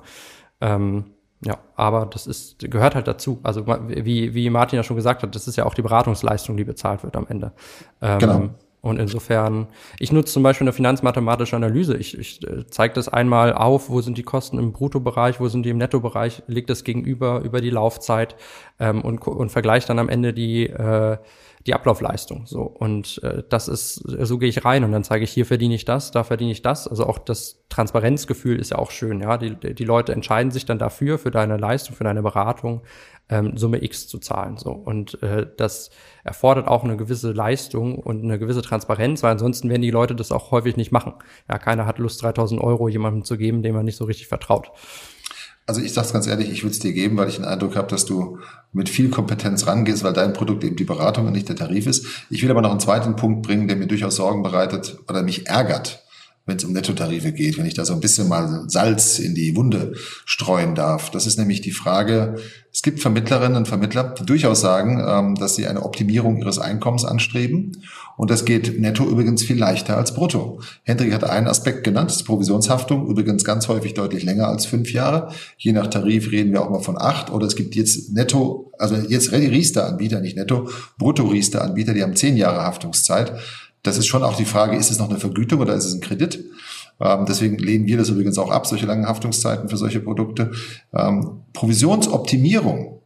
Ähm, 0.62 1.05
ja, 1.43 1.60
aber 1.76 2.08
das 2.08 2.26
ist, 2.26 2.60
gehört 2.60 2.95
halt 2.95 3.08
dazu. 3.08 3.39
Also 3.43 3.65
wie, 3.67 4.34
wie 4.34 4.50
Martin 4.50 4.78
ja 4.78 4.84
schon 4.84 4.95
gesagt 4.95 5.21
hat, 5.23 5.36
das 5.36 5.47
ist 5.47 5.56
ja 5.56 5.65
auch 5.65 5.76
die 5.76 5.84
Beratungsleistung, 5.84 6.58
die 6.58 6.63
bezahlt 6.63 7.04
wird 7.04 7.15
am 7.15 7.28
Ende. 7.28 7.52
Ähm, 8.02 8.19
genau. 8.19 8.50
Und 8.82 9.00
insofern, 9.00 9.67
ich 10.00 10.12
nutze 10.12 10.34
zum 10.34 10.43
Beispiel 10.43 10.65
eine 10.65 10.73
finanzmathematische 10.73 11.56
Analyse. 11.56 11.97
Ich, 11.97 12.17
ich 12.17 12.47
äh, 12.47 12.65
zeige 12.67 12.93
das 12.93 13.10
einmal 13.10 13.54
auf, 13.54 13.89
wo 13.89 14.02
sind 14.02 14.17
die 14.17 14.23
Kosten 14.23 14.58
im 14.60 14.71
Bruttobereich, 14.71 15.39
wo 15.39 15.47
sind 15.47 15.63
die 15.63 15.71
im 15.71 15.78
Nettobereich, 15.78 16.43
lege 16.47 16.67
das 16.67 16.84
gegenüber 16.84 17.41
über 17.41 17.60
die 17.60 17.69
Laufzeit 17.69 18.36
ähm, 18.80 19.02
und, 19.02 19.26
und 19.28 19.50
vergleiche 19.50 19.88
dann 19.88 20.00
am 20.00 20.10
Ende 20.10 20.34
die, 20.34 20.67
äh, 20.67 21.17
die 21.67 21.73
Ablaufleistung. 21.73 22.47
So 22.47 22.62
und 22.62 23.21
äh, 23.23 23.43
das 23.47 23.67
ist, 23.67 23.95
so 23.95 24.38
gehe 24.38 24.47
ich 24.47 24.63
rein 24.63 24.86
und 24.86 24.93
dann 24.93 25.03
zeige 25.03 25.25
ich, 25.25 25.32
hier 25.32 25.45
verdiene 25.45 25.75
ich 25.75 25.84
das, 25.84 26.12
da 26.12 26.23
verdiene 26.23 26.51
ich 26.51 26.62
das. 26.62 26.88
Also 26.88 27.06
auch 27.06 27.19
das 27.19 27.60
Transparenzgefühl 27.69 28.58
ist 28.58 28.71
ja 28.71 28.77
auch 28.77 28.89
schön. 28.89 29.19
Ja, 29.19 29.38
die, 29.38 29.56
die 29.75 29.84
Leute 29.84 30.13
entscheiden 30.13 30.51
sich 30.51 30.65
dann 30.65 30.80
dafür 30.80 31.19
für 31.19 31.30
deine 31.30 31.58
Leistung, 31.58 31.95
für 31.95 32.06
deine 32.06 32.23
Beratung 32.23 32.84
ähm, 33.30 33.58
Summe 33.58 33.84
X 33.84 34.08
zu 34.08 34.17
zahlen. 34.19 34.56
So 34.58 34.71
und 34.71 35.21
äh, 35.21 35.45
das 35.58 35.91
erfordert 36.23 36.67
auch 36.67 36.86
eine 36.86 36.95
gewisse 36.95 37.34
Leistung 37.34 37.99
und 37.99 38.23
eine 38.23 38.39
gewisse 38.39 38.62
Transparenz, 38.62 39.21
weil 39.21 39.34
ansonsten 39.34 39.69
werden 39.69 39.82
die 39.82 39.91
Leute 39.91 40.15
das 40.15 40.32
auch 40.32 40.51
häufig 40.51 40.77
nicht 40.77 40.93
machen. 40.93 41.13
Ja, 41.49 41.58
keiner 41.58 41.86
hat 41.86 41.99
Lust, 41.99 42.23
3000 42.23 42.62
Euro 42.62 42.88
jemandem 42.88 43.25
zu 43.25 43.38
geben, 43.38 43.62
dem 43.62 43.75
man 43.75 43.86
nicht 43.86 43.97
so 43.97 44.06
richtig 44.06 44.27
vertraut. 44.27 44.71
Also 45.69 45.82
ich 45.82 45.91
sag's 45.93 46.13
ganz 46.13 46.27
ehrlich, 46.27 46.49
ich 46.49 46.63
würde 46.63 46.71
es 46.71 46.80
dir 46.80 46.93
geben, 46.93 47.17
weil 47.17 47.27
ich 47.27 47.36
den 47.36 47.45
Eindruck 47.45 47.75
habe, 47.75 47.89
dass 47.89 48.06
du 48.06 48.39
mit 48.71 48.88
viel 48.88 49.10
Kompetenz 49.10 49.67
rangehst, 49.67 50.01
weil 50.01 50.13
dein 50.13 50.32
Produkt 50.32 50.63
eben 50.63 50.77
die 50.77 50.86
Beratung 50.86 51.27
und 51.27 51.34
nicht 51.34 51.49
der 51.49 51.58
Tarif 51.58 51.88
ist. 51.88 52.06
Ich 52.30 52.41
will 52.41 52.49
aber 52.49 52.62
noch 52.62 52.71
einen 52.71 52.80
zweiten 52.80 53.17
Punkt 53.17 53.45
bringen, 53.45 53.67
der 53.67 53.75
mir 53.75 53.88
durchaus 53.88 54.15
Sorgen 54.15 54.43
bereitet 54.43 54.97
oder 55.10 55.23
mich 55.23 55.47
ärgert, 55.47 56.06
wenn 56.47 56.57
es 56.57 56.63
um 56.63 56.73
Nettotarife 56.73 57.33
geht, 57.33 57.57
wenn 57.57 57.65
ich 57.65 57.75
da 57.75 57.86
so 57.86 57.93
ein 57.93 57.99
bisschen 57.99 58.27
mal 58.27 58.63
Salz 58.67 59.19
in 59.19 59.36
die 59.36 59.55
Wunde 59.55 59.93
streuen 60.25 60.73
darf. 60.73 61.12
Das 61.12 61.27
ist 61.27 61.38
nämlich 61.38 61.62
die 61.62 61.71
Frage, 61.71 62.38
es 62.71 62.81
gibt 62.81 62.99
Vermittlerinnen 62.99 63.57
und 63.57 63.67
Vermittler, 63.67 64.15
die 64.17 64.25
durchaus 64.25 64.62
sagen, 64.62 65.03
ähm, 65.05 65.36
dass 65.36 65.55
sie 65.55 65.67
eine 65.67 65.83
Optimierung 65.83 66.38
ihres 66.38 66.57
Einkommens 66.57 67.05
anstreben. 67.05 67.83
Und 68.17 68.31
das 68.31 68.45
geht 68.45 68.79
netto 68.79 69.03
übrigens 69.03 69.43
viel 69.43 69.57
leichter 69.57 69.97
als 69.97 70.13
brutto. 70.13 70.62
Hendrik 70.83 71.13
hat 71.13 71.23
einen 71.23 71.47
Aspekt 71.47 71.83
genannt, 71.83 72.12
das 72.12 72.17
ist 72.17 72.23
Provisionshaftung, 72.23 73.07
übrigens 73.07 73.43
ganz 73.43 73.67
häufig 73.67 73.93
deutlich 73.93 74.23
länger 74.23 74.47
als 74.47 74.65
fünf 74.65 74.93
Jahre. 74.93 75.31
Je 75.57 75.73
nach 75.73 75.88
Tarif 75.88 76.31
reden 76.31 76.53
wir 76.53 76.62
auch 76.62 76.69
mal 76.69 76.79
von 76.79 76.97
acht. 76.97 77.31
Oder 77.31 77.45
es 77.45 77.55
gibt 77.55 77.75
jetzt 77.75 78.13
netto, 78.13 78.71
also 78.79 78.95
jetzt 78.95 79.31
Riester-Anbieter, 79.31 80.21
nicht 80.21 80.38
netto, 80.38 80.69
Brutto-Riester-Anbieter, 80.97 81.93
die 81.93 82.03
haben 82.03 82.15
zehn 82.15 82.38
Jahre 82.38 82.62
Haftungszeit. 82.62 83.33
Das 83.88 83.97
ist 83.97 84.08
schon 84.08 84.21
auch 84.21 84.36
die 84.36 84.43
Frage, 84.43 84.76
ist 84.76 84.91
es 84.91 85.00
noch 85.00 85.10
eine 85.10 85.17
Vergütung 85.17 85.62
oder 85.62 85.73
ist 85.73 85.86
es 85.86 85.93
ein 85.93 86.02
Kredit? 86.02 86.43
Ähm, 87.00 87.26
deswegen 87.26 87.58
lehnen 87.58 87.88
wir 87.88 87.97
das 87.97 88.10
übrigens 88.10 88.38
auch 88.38 88.52
ab, 88.52 88.67
solche 88.67 88.86
langen 88.86 89.08
Haftungszeiten 89.08 89.69
für 89.69 89.78
solche 89.78 90.02
Produkte. 90.02 90.52
Ähm, 90.93 91.41
Provisionsoptimierung 91.54 93.00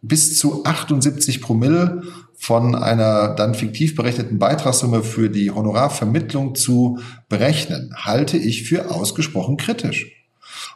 bis 0.00 0.38
zu 0.38 0.64
78 0.64 1.40
Promille 1.40 2.02
von 2.36 2.76
einer 2.76 3.34
dann 3.34 3.56
fiktiv 3.56 3.96
berechneten 3.96 4.38
Beitragssumme 4.38 5.02
für 5.02 5.28
die 5.28 5.50
Honorarvermittlung 5.50 6.54
zu 6.54 7.00
berechnen, 7.28 7.92
halte 7.96 8.36
ich 8.36 8.62
für 8.62 8.92
ausgesprochen 8.92 9.56
kritisch. 9.56 10.21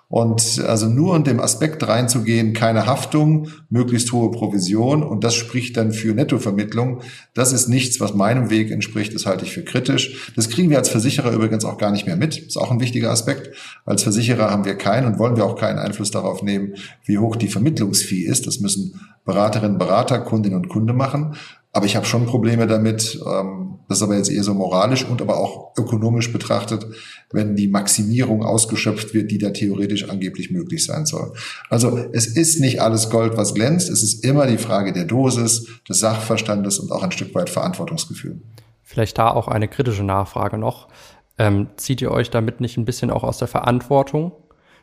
Und 0.09 0.63
also 0.65 0.87
nur 0.87 1.17
in 1.17 1.25
dem 1.25 1.41
Aspekt 1.41 1.87
reinzugehen, 1.87 2.53
keine 2.53 2.87
Haftung, 2.87 3.49
möglichst 3.71 4.13
hohe 4.13 4.31
Provision 4.31 5.03
und 5.03 5.25
das 5.25 5.35
spricht 5.35 5.77
dann 5.77 5.91
für 5.91 6.15
Nettovermittlung, 6.15 7.01
das 7.35 7.53
ist 7.53 7.69
nichts, 7.69 7.99
was 7.99 8.15
meinem 8.15 8.49
Weg 8.49 8.71
entspricht, 8.71 9.17
das 9.17 9.27
halte 9.27 9.45
ich 9.45 9.53
für 9.53 9.65
kritisch. 9.65 10.33
Das 10.37 10.49
kriegen 10.49 10.71
wir 10.71 10.79
als 10.79 10.91
Versicherer 10.91 11.33
übrigens 11.33 11.65
auch 11.65 11.77
gar 11.77 11.91
nicht 11.91 12.07
mehr 12.07 12.15
mit, 12.15 12.39
ist 12.39 12.57
auch 12.57 12.71
ein 12.71 12.79
wichtiger 12.79 13.11
Aspekt. 13.11 13.51
Als 13.85 14.05
Versicherer 14.05 14.49
haben 14.49 14.65
wir 14.65 14.77
keinen 14.77 15.07
und 15.07 15.19
wollen 15.19 15.37
wir 15.37 15.45
auch 15.45 15.57
keinen 15.57 15.81
Einfluss 15.81 16.13
darauf 16.13 16.41
nehmen, 16.41 16.75
wie 17.05 17.19
hoch 17.19 17.35
die 17.35 17.49
Vermittlungsfee 17.49 18.23
ist. 18.23 18.47
Das 18.47 18.61
müssen 18.61 19.01
Beraterinnen, 19.25 19.77
Berater, 19.77 20.21
Kundinnen 20.21 20.57
und 20.57 20.69
Kunde 20.69 20.93
machen. 20.93 21.35
Aber 21.77 21.85
ich 21.85 21.95
habe 21.95 22.07
schon 22.07 22.25
Probleme 22.25 22.67
damit, 22.67 23.21
ähm, 23.27 23.81
das 23.87 23.99
ist 23.99 24.03
aber 24.03 24.17
jetzt 24.17 24.31
eher 24.31 24.43
so 24.43 24.55
moralisch 24.55 25.05
und 25.05 25.21
aber 25.21 25.37
auch 25.37 25.77
ökonomisch 25.77 26.33
betrachtet, 26.33 26.87
wenn 27.33 27.55
die 27.55 27.69
Maximierung 27.69 28.43
ausgeschöpft 28.43 29.13
wird, 29.13 29.31
die 29.31 29.37
da 29.37 29.51
theoretisch 29.51 30.09
angeblich 30.09 30.51
möglich 30.51 30.87
sein 30.87 31.05
soll. 31.05 31.35
Also 31.69 31.99
es 32.15 32.29
ist 32.29 32.61
nicht 32.61 32.81
alles 32.81 33.11
Gold, 33.11 33.37
was 33.37 33.53
glänzt. 33.53 33.91
Es 33.91 34.03
ist 34.03 34.25
immer 34.25 34.47
die 34.47 34.57
Frage 34.57 34.95
der 34.95 35.05
Dosis, 35.05 35.67
des 35.87 36.01
Sachverstandes 36.01 36.79
und 36.79 36.91
auch 36.91 37.03
ein 37.03 37.13
Stück 37.13 37.35
weit 37.35 37.51
Verantwortungsgefühl. 37.51 38.41
Vielleicht 38.83 39.19
da 39.19 39.29
auch 39.29 39.47
eine 39.47 39.69
kritische 39.69 40.03
Nachfrage 40.03 40.57
noch. 40.57 40.89
Ähm, 41.37 41.67
zieht 41.77 42.01
ihr 42.01 42.11
euch 42.11 42.31
damit 42.31 42.63
nicht 42.63 42.79
ein 42.79 42.87
bisschen 42.87 43.11
auch 43.11 43.23
aus 43.23 43.37
der 43.37 43.49
Verantwortung? 43.49 44.33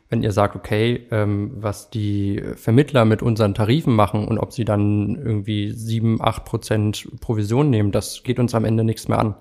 Wenn 0.08 0.22
ihr 0.22 0.32
sagt, 0.32 0.54
okay, 0.54 1.06
ähm, 1.10 1.52
was 1.56 1.90
die 1.90 2.42
Vermittler 2.56 3.04
mit 3.04 3.22
unseren 3.22 3.54
Tarifen 3.54 3.94
machen 3.94 4.26
und 4.26 4.38
ob 4.38 4.52
sie 4.52 4.64
dann 4.64 5.16
irgendwie 5.16 5.72
sieben, 5.72 6.20
acht 6.20 6.44
Prozent 6.44 7.08
Provision 7.20 7.70
nehmen, 7.70 7.90
das 7.90 8.22
geht 8.22 8.38
uns 8.38 8.54
am 8.54 8.64
Ende 8.64 8.84
nichts 8.84 9.08
mehr 9.08 9.18
an. 9.18 9.34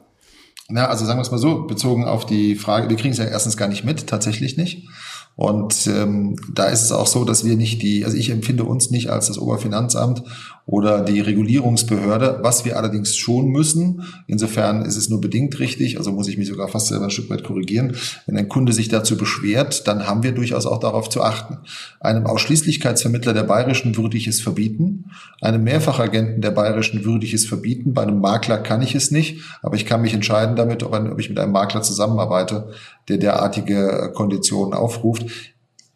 Na, 0.70 0.88
also 0.88 1.06
sagen 1.06 1.20
wir 1.20 1.24
es 1.24 1.32
mal 1.32 1.38
so, 1.38 1.64
bezogen 1.68 2.06
auf 2.06 2.26
die 2.26 2.56
Frage, 2.56 2.90
wir 2.90 2.96
kriegen 2.96 3.12
es 3.12 3.18
ja 3.18 3.26
erstens 3.26 3.58
gar 3.58 3.68
nicht 3.68 3.84
mit, 3.84 4.08
tatsächlich 4.08 4.58
nicht. 4.58 4.88
Und 5.36 5.88
ähm, 5.88 6.36
da 6.54 6.66
ist 6.66 6.84
es 6.84 6.92
auch 6.92 7.08
so, 7.08 7.26
dass 7.26 7.44
wir 7.44 7.56
nicht 7.56 7.82
die, 7.82 8.06
also 8.06 8.16
ich 8.16 8.30
empfinde 8.30 8.64
uns 8.64 8.92
nicht 8.92 9.10
als 9.10 9.28
das 9.28 9.40
Oberfinanzamt 9.40 10.24
oder 10.66 11.02
die 11.02 11.20
Regulierungsbehörde, 11.20 12.40
was 12.42 12.64
wir 12.64 12.78
allerdings 12.78 13.16
schon 13.18 13.48
müssen. 13.48 14.04
Insofern 14.28 14.84
ist 14.86 14.96
es 14.96 15.10
nur 15.10 15.20
bedingt 15.20 15.60
richtig, 15.60 15.98
also 15.98 16.12
muss 16.12 16.30
ich 16.30 16.38
mich 16.38 16.48
sogar 16.48 16.70
fast 16.70 16.88
selber 16.88 17.06
ein 17.06 17.10
Stück 17.12 17.30
weit 17.30 17.44
korrigieren. 17.44 17.96
Wenn 18.26 18.38
ein 18.38 18.48
Kunde 18.48 18.72
sich 18.72 18.88
dazu 18.88 19.18
beschwert, 19.18 19.88
dann 19.88 20.08
haben 20.08 20.24
wir 20.24 20.32
durchaus 20.32 20.66
auch 20.66 20.80
darauf 20.80 21.10
zu 21.10 21.22
achten. 21.22 21.58
Einem 22.00 22.26
Ausschließlichkeitsvermittler 22.26 23.34
der 23.34 23.44
Bayerischen 23.44 23.98
würde 23.98 24.16
ich 24.16 24.28
es 24.28 24.40
verbieten, 24.40 25.06
einem 25.42 25.64
Mehrfachagenten 25.64 26.42
der 26.42 26.52
Bayerischen 26.52 27.04
würde 27.04 27.26
ich 27.26 27.34
es 27.34 27.46
verbieten, 27.46 27.94
bei 27.94 28.04
einem 28.04 28.22
Makler 28.22 28.58
kann 28.58 28.82
ich 28.82 28.96
es 28.96 29.12
nicht, 29.12 29.42
aber 29.62 29.76
ich 29.76 29.86
kann 29.86 30.02
mich 30.02 30.14
entscheiden 30.14 30.56
damit, 30.56 30.84
ob 30.84 31.20
ich 31.20 31.30
mit 31.30 31.40
einem 31.40 31.52
Makler 31.52 31.82
zusammenarbeite, 31.82 32.72
der 33.10 33.18
derartige 33.18 34.12
Konditionen 34.14 34.74
aufruft. 34.74 35.26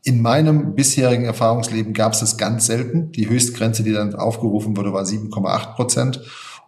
In 0.04 0.22
meinem 0.22 0.76
bisherigen 0.76 1.26
Erfahrungsleben 1.26 1.94
gab 1.94 2.14
es 2.14 2.20
das 2.20 2.38
ganz 2.38 2.66
selten. 2.66 3.12
Die 3.12 3.30
Höchstgrenze, 3.30 3.84
die 3.84 3.92
dann 3.92 4.16
aufgerufen 4.16 4.78
wurde, 4.78 4.94
war 4.94 5.04
7,8 5.04 5.76
Prozent. 5.76 6.22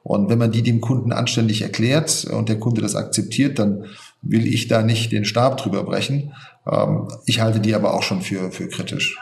Und 0.03 0.29
wenn 0.29 0.39
man 0.39 0.51
die 0.51 0.63
dem 0.63 0.81
Kunden 0.81 1.11
anständig 1.11 1.61
erklärt 1.61 2.25
und 2.25 2.49
der 2.49 2.59
Kunde 2.59 2.81
das 2.81 2.95
akzeptiert, 2.95 3.59
dann 3.59 3.85
will 4.21 4.47
ich 4.47 4.67
da 4.67 4.81
nicht 4.81 5.11
den 5.11 5.25
Stab 5.25 5.57
drüber 5.57 5.83
brechen. 5.83 6.33
Ähm, 6.65 7.07
ich 7.25 7.41
halte 7.41 7.59
die 7.59 7.75
aber 7.75 7.93
auch 7.93 8.03
schon 8.03 8.21
für, 8.21 8.51
für 8.51 8.67
kritisch. 8.67 9.17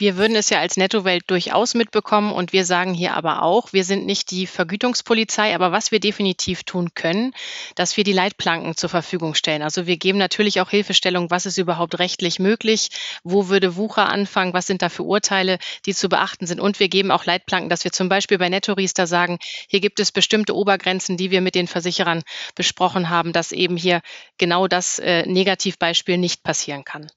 Wir 0.00 0.16
würden 0.16 0.34
es 0.34 0.48
ja 0.48 0.60
als 0.60 0.78
Nettowelt 0.78 1.24
durchaus 1.26 1.74
mitbekommen 1.74 2.32
und 2.32 2.54
wir 2.54 2.64
sagen 2.64 2.94
hier 2.94 3.12
aber 3.12 3.42
auch, 3.42 3.74
wir 3.74 3.84
sind 3.84 4.06
nicht 4.06 4.30
die 4.30 4.46
Vergütungspolizei, 4.46 5.54
aber 5.54 5.72
was 5.72 5.92
wir 5.92 6.00
definitiv 6.00 6.64
tun 6.64 6.94
können, 6.94 7.34
dass 7.74 7.98
wir 7.98 8.04
die 8.04 8.14
Leitplanken 8.14 8.74
zur 8.78 8.88
Verfügung 8.88 9.34
stellen. 9.34 9.60
Also 9.60 9.86
wir 9.86 9.98
geben 9.98 10.16
natürlich 10.16 10.62
auch 10.62 10.70
Hilfestellung, 10.70 11.30
was 11.30 11.44
ist 11.44 11.58
überhaupt 11.58 11.98
rechtlich 11.98 12.38
möglich, 12.38 12.88
wo 13.24 13.48
würde 13.48 13.76
Wucher 13.76 14.08
anfangen, 14.08 14.54
was 14.54 14.66
sind 14.66 14.80
da 14.80 14.88
für 14.88 15.02
Urteile, 15.02 15.58
die 15.84 15.92
zu 15.92 16.08
beachten 16.08 16.46
sind. 16.46 16.60
Und 16.60 16.80
wir 16.80 16.88
geben 16.88 17.10
auch 17.10 17.26
Leitplanken, 17.26 17.68
dass 17.68 17.84
wir 17.84 17.92
zum 17.92 18.08
Beispiel 18.08 18.38
bei 18.38 18.48
Nettoriester 18.48 19.06
sagen, 19.06 19.36
hier 19.68 19.80
gibt 19.80 20.00
es 20.00 20.12
bestimmte 20.12 20.56
Obergrenzen, 20.56 21.18
die 21.18 21.30
wir 21.30 21.42
mit 21.42 21.54
den 21.54 21.66
Versicherern 21.66 22.22
besprochen 22.54 23.10
haben, 23.10 23.34
dass 23.34 23.52
eben 23.52 23.76
hier 23.76 24.00
genau 24.38 24.66
das 24.66 24.98
äh, 24.98 25.26
Negativbeispiel 25.26 26.16
nicht 26.16 26.42
passieren 26.42 26.84
kann. 26.84 27.10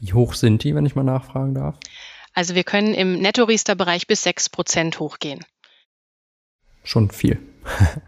Wie 0.00 0.12
hoch 0.12 0.34
sind 0.34 0.64
die, 0.64 0.74
wenn 0.74 0.86
ich 0.86 0.94
mal 0.94 1.02
nachfragen 1.02 1.54
darf? 1.54 1.76
Also 2.32 2.54
wir 2.54 2.64
können 2.64 2.94
im 2.94 3.20
Netto-Riester-Bereich 3.20 4.06
bis 4.06 4.22
6 4.22 4.50
Prozent 4.50 5.00
hochgehen. 5.00 5.44
Schon 6.84 7.10
viel. 7.10 7.38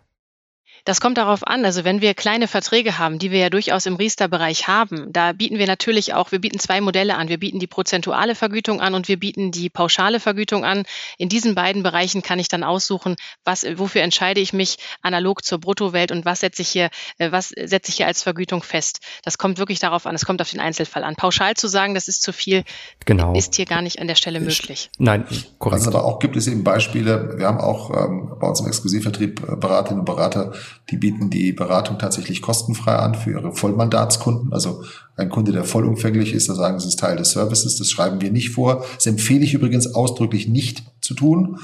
Das 0.84 1.00
kommt 1.00 1.18
darauf 1.18 1.46
an. 1.46 1.64
Also 1.64 1.84
wenn 1.84 2.00
wir 2.00 2.14
kleine 2.14 2.48
Verträge 2.48 2.98
haben, 2.98 3.18
die 3.18 3.30
wir 3.30 3.38
ja 3.38 3.50
durchaus 3.50 3.86
im 3.86 3.96
Riester-Bereich 3.96 4.68
haben, 4.68 5.12
da 5.12 5.32
bieten 5.32 5.58
wir 5.58 5.66
natürlich 5.66 6.14
auch, 6.14 6.32
wir 6.32 6.40
bieten 6.40 6.58
zwei 6.58 6.80
Modelle 6.80 7.16
an. 7.16 7.28
Wir 7.28 7.38
bieten 7.38 7.58
die 7.58 7.66
prozentuale 7.66 8.34
Vergütung 8.34 8.80
an 8.80 8.94
und 8.94 9.08
wir 9.08 9.18
bieten 9.18 9.50
die 9.50 9.70
pauschale 9.70 10.20
Vergütung 10.20 10.64
an. 10.64 10.84
In 11.18 11.28
diesen 11.28 11.54
beiden 11.54 11.82
Bereichen 11.82 12.22
kann 12.22 12.38
ich 12.38 12.48
dann 12.48 12.64
aussuchen, 12.64 13.16
was, 13.44 13.64
wofür 13.76 14.02
entscheide 14.02 14.40
ich 14.40 14.52
mich 14.52 14.76
analog 15.02 15.44
zur 15.44 15.58
Bruttowelt 15.58 16.12
und 16.12 16.24
was 16.24 16.40
setze 16.40 16.62
ich 16.62 16.68
hier, 16.68 16.90
äh, 17.18 17.30
was 17.32 17.48
setze 17.48 17.90
ich 17.90 17.96
hier 17.96 18.06
als 18.06 18.22
Vergütung 18.22 18.62
fest. 18.62 19.00
Das 19.24 19.38
kommt 19.38 19.58
wirklich 19.58 19.78
darauf 19.78 20.06
an. 20.06 20.14
Es 20.14 20.24
kommt 20.24 20.40
auf 20.40 20.50
den 20.50 20.60
Einzelfall 20.60 21.04
an. 21.04 21.16
Pauschal 21.16 21.54
zu 21.54 21.68
sagen, 21.68 21.94
das 21.94 22.08
ist 22.08 22.22
zu 22.22 22.32
viel, 22.32 22.64
genau. 23.04 23.34
ist 23.34 23.54
hier 23.54 23.66
gar 23.66 23.82
nicht 23.82 24.00
an 24.00 24.08
der 24.08 24.14
Stelle 24.14 24.40
möglich. 24.40 24.90
Nein, 24.98 25.24
korrekt. 25.58 25.86
Was 25.86 25.88
aber 25.88 26.04
auch 26.04 26.18
gibt 26.18 26.36
es 26.36 26.46
eben 26.46 26.64
Beispiele. 26.64 27.34
Wir 27.36 27.46
haben 27.46 27.58
auch 27.58 27.90
ähm, 27.90 28.36
bei 28.40 28.48
uns 28.48 28.60
im 28.60 28.66
Exklusivvertrieb 28.66 29.42
äh, 29.42 29.56
Beraterinnen 29.56 30.00
und 30.00 30.04
Berater, 30.04 30.52
die 30.90 30.96
bieten 30.96 31.30
die 31.30 31.52
Beratung 31.52 31.98
tatsächlich 31.98 32.42
kostenfrei 32.42 32.96
an 32.96 33.14
für 33.14 33.30
ihre 33.30 33.52
Vollmandatskunden. 33.52 34.52
Also 34.52 34.82
ein 35.16 35.28
Kunde, 35.28 35.52
der 35.52 35.64
vollumfänglich 35.64 36.32
ist, 36.32 36.48
da 36.48 36.54
sagen 36.54 36.78
sie, 36.78 36.86
es 36.86 36.94
ist 36.94 37.00
Teil 37.00 37.16
des 37.16 37.32
Services. 37.32 37.76
Das 37.76 37.90
schreiben 37.90 38.20
wir 38.20 38.30
nicht 38.30 38.50
vor. 38.50 38.84
Das 38.94 39.06
empfehle 39.06 39.44
ich 39.44 39.54
übrigens 39.54 39.94
ausdrücklich 39.94 40.48
nicht 40.48 40.82
zu 41.00 41.14
tun. 41.14 41.58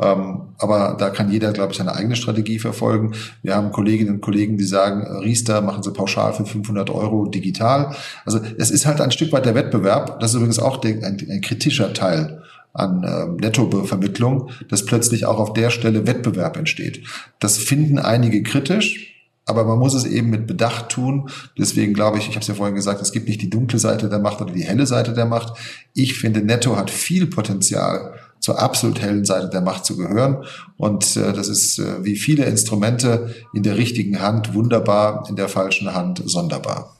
Ähm, 0.00 0.54
aber 0.58 0.96
da 0.98 1.10
kann 1.10 1.30
jeder, 1.30 1.52
glaube 1.52 1.72
ich, 1.72 1.78
seine 1.78 1.94
eigene 1.94 2.16
Strategie 2.16 2.58
verfolgen. 2.58 3.12
Wir 3.42 3.54
haben 3.54 3.72
Kolleginnen 3.72 4.14
und 4.14 4.20
Kollegen, 4.22 4.56
die 4.56 4.64
sagen, 4.64 5.02
Riester 5.18 5.60
machen 5.60 5.82
sie 5.82 5.92
pauschal 5.92 6.32
für 6.32 6.46
500 6.46 6.88
Euro 6.90 7.26
digital. 7.26 7.94
Also 8.24 8.40
es 8.58 8.70
ist 8.70 8.86
halt 8.86 9.00
ein 9.00 9.10
Stück 9.10 9.32
weit 9.32 9.44
der 9.44 9.54
Wettbewerb. 9.54 10.18
Das 10.20 10.30
ist 10.30 10.36
übrigens 10.36 10.58
auch 10.58 10.82
ein, 10.82 11.04
ein 11.04 11.40
kritischer 11.42 11.92
Teil 11.92 12.42
an 12.72 13.04
äh, 13.04 13.26
Nettovermittlung, 13.40 14.50
dass 14.68 14.86
plötzlich 14.86 15.26
auch 15.26 15.38
auf 15.38 15.52
der 15.52 15.70
Stelle 15.70 16.06
Wettbewerb 16.06 16.56
entsteht. 16.56 17.04
Das 17.38 17.58
finden 17.58 17.98
einige 17.98 18.42
kritisch. 18.42 19.08
Aber 19.44 19.64
man 19.64 19.80
muss 19.80 19.94
es 19.94 20.04
eben 20.04 20.30
mit 20.30 20.46
Bedacht 20.46 20.90
tun. 20.90 21.28
Deswegen 21.58 21.94
glaube 21.94 22.18
ich, 22.18 22.28
ich 22.28 22.36
habe 22.36 22.42
es 22.42 22.46
ja 22.46 22.54
vorhin 22.54 22.76
gesagt, 22.76 23.02
es 23.02 23.10
gibt 23.10 23.26
nicht 23.26 23.42
die 23.42 23.50
dunkle 23.50 23.80
Seite 23.80 24.08
der 24.08 24.20
Macht 24.20 24.40
oder 24.40 24.52
die 24.52 24.62
helle 24.62 24.86
Seite 24.86 25.14
der 25.14 25.26
Macht. 25.26 25.58
Ich 25.94 26.14
finde, 26.14 26.42
Netto 26.42 26.76
hat 26.76 26.90
viel 26.90 27.26
Potenzial, 27.26 28.14
zur 28.38 28.60
absolut 28.60 29.00
hellen 29.00 29.24
Seite 29.24 29.48
der 29.48 29.60
Macht 29.60 29.84
zu 29.84 29.96
gehören. 29.96 30.44
Und 30.76 31.16
äh, 31.16 31.32
das 31.32 31.48
ist 31.48 31.80
äh, 31.80 32.04
wie 32.04 32.16
viele 32.16 32.44
Instrumente 32.44 33.34
in 33.52 33.64
der 33.64 33.76
richtigen 33.76 34.20
Hand 34.20 34.54
wunderbar, 34.54 35.26
in 35.28 35.34
der 35.34 35.48
falschen 35.48 35.92
Hand 35.92 36.22
sonderbar. 36.24 36.96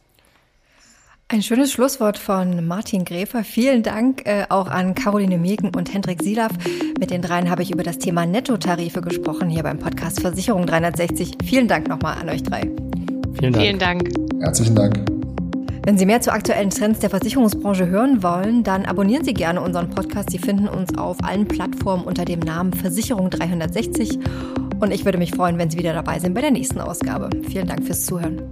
Ein 1.32 1.40
schönes 1.40 1.72
Schlusswort 1.72 2.18
von 2.18 2.66
Martin 2.66 3.06
Gräfer. 3.06 3.42
Vielen 3.42 3.82
Dank 3.82 4.26
äh, 4.26 4.44
auch 4.50 4.66
an 4.66 4.94
Caroline 4.94 5.38
Megen 5.38 5.70
und 5.74 5.94
Hendrik 5.94 6.22
Silav. 6.22 6.52
Mit 7.00 7.10
den 7.10 7.22
dreien 7.22 7.48
habe 7.48 7.62
ich 7.62 7.70
über 7.70 7.82
das 7.82 7.96
Thema 7.96 8.26
Nettotarife 8.26 9.00
gesprochen 9.00 9.48
hier 9.48 9.62
beim 9.62 9.78
Podcast 9.78 10.20
Versicherung 10.20 10.66
360. 10.66 11.38
Vielen 11.42 11.68
Dank 11.68 11.88
nochmal 11.88 12.18
an 12.20 12.28
euch 12.28 12.42
drei. 12.42 12.70
Vielen 13.38 13.54
Dank. 13.54 13.56
Vielen 13.56 13.78
Dank. 13.78 14.10
Herzlichen 14.42 14.74
Dank. 14.74 15.00
Wenn 15.86 15.96
Sie 15.96 16.04
mehr 16.04 16.20
zu 16.20 16.30
aktuellen 16.30 16.68
Trends 16.68 17.00
der 17.00 17.08
Versicherungsbranche 17.08 17.86
hören 17.86 18.22
wollen, 18.22 18.62
dann 18.62 18.84
abonnieren 18.84 19.24
Sie 19.24 19.32
gerne 19.32 19.62
unseren 19.62 19.88
Podcast. 19.88 20.28
Sie 20.28 20.38
finden 20.38 20.68
uns 20.68 20.98
auf 20.98 21.16
allen 21.24 21.48
Plattformen 21.48 22.04
unter 22.04 22.26
dem 22.26 22.40
Namen 22.40 22.74
Versicherung 22.74 23.30
360. 23.30 24.18
Und 24.80 24.92
ich 24.92 25.06
würde 25.06 25.16
mich 25.16 25.30
freuen, 25.30 25.56
wenn 25.56 25.70
Sie 25.70 25.78
wieder 25.78 25.94
dabei 25.94 26.18
sind 26.18 26.34
bei 26.34 26.42
der 26.42 26.50
nächsten 26.50 26.78
Ausgabe. 26.78 27.30
Vielen 27.48 27.68
Dank 27.68 27.86
fürs 27.86 28.04
Zuhören. 28.04 28.42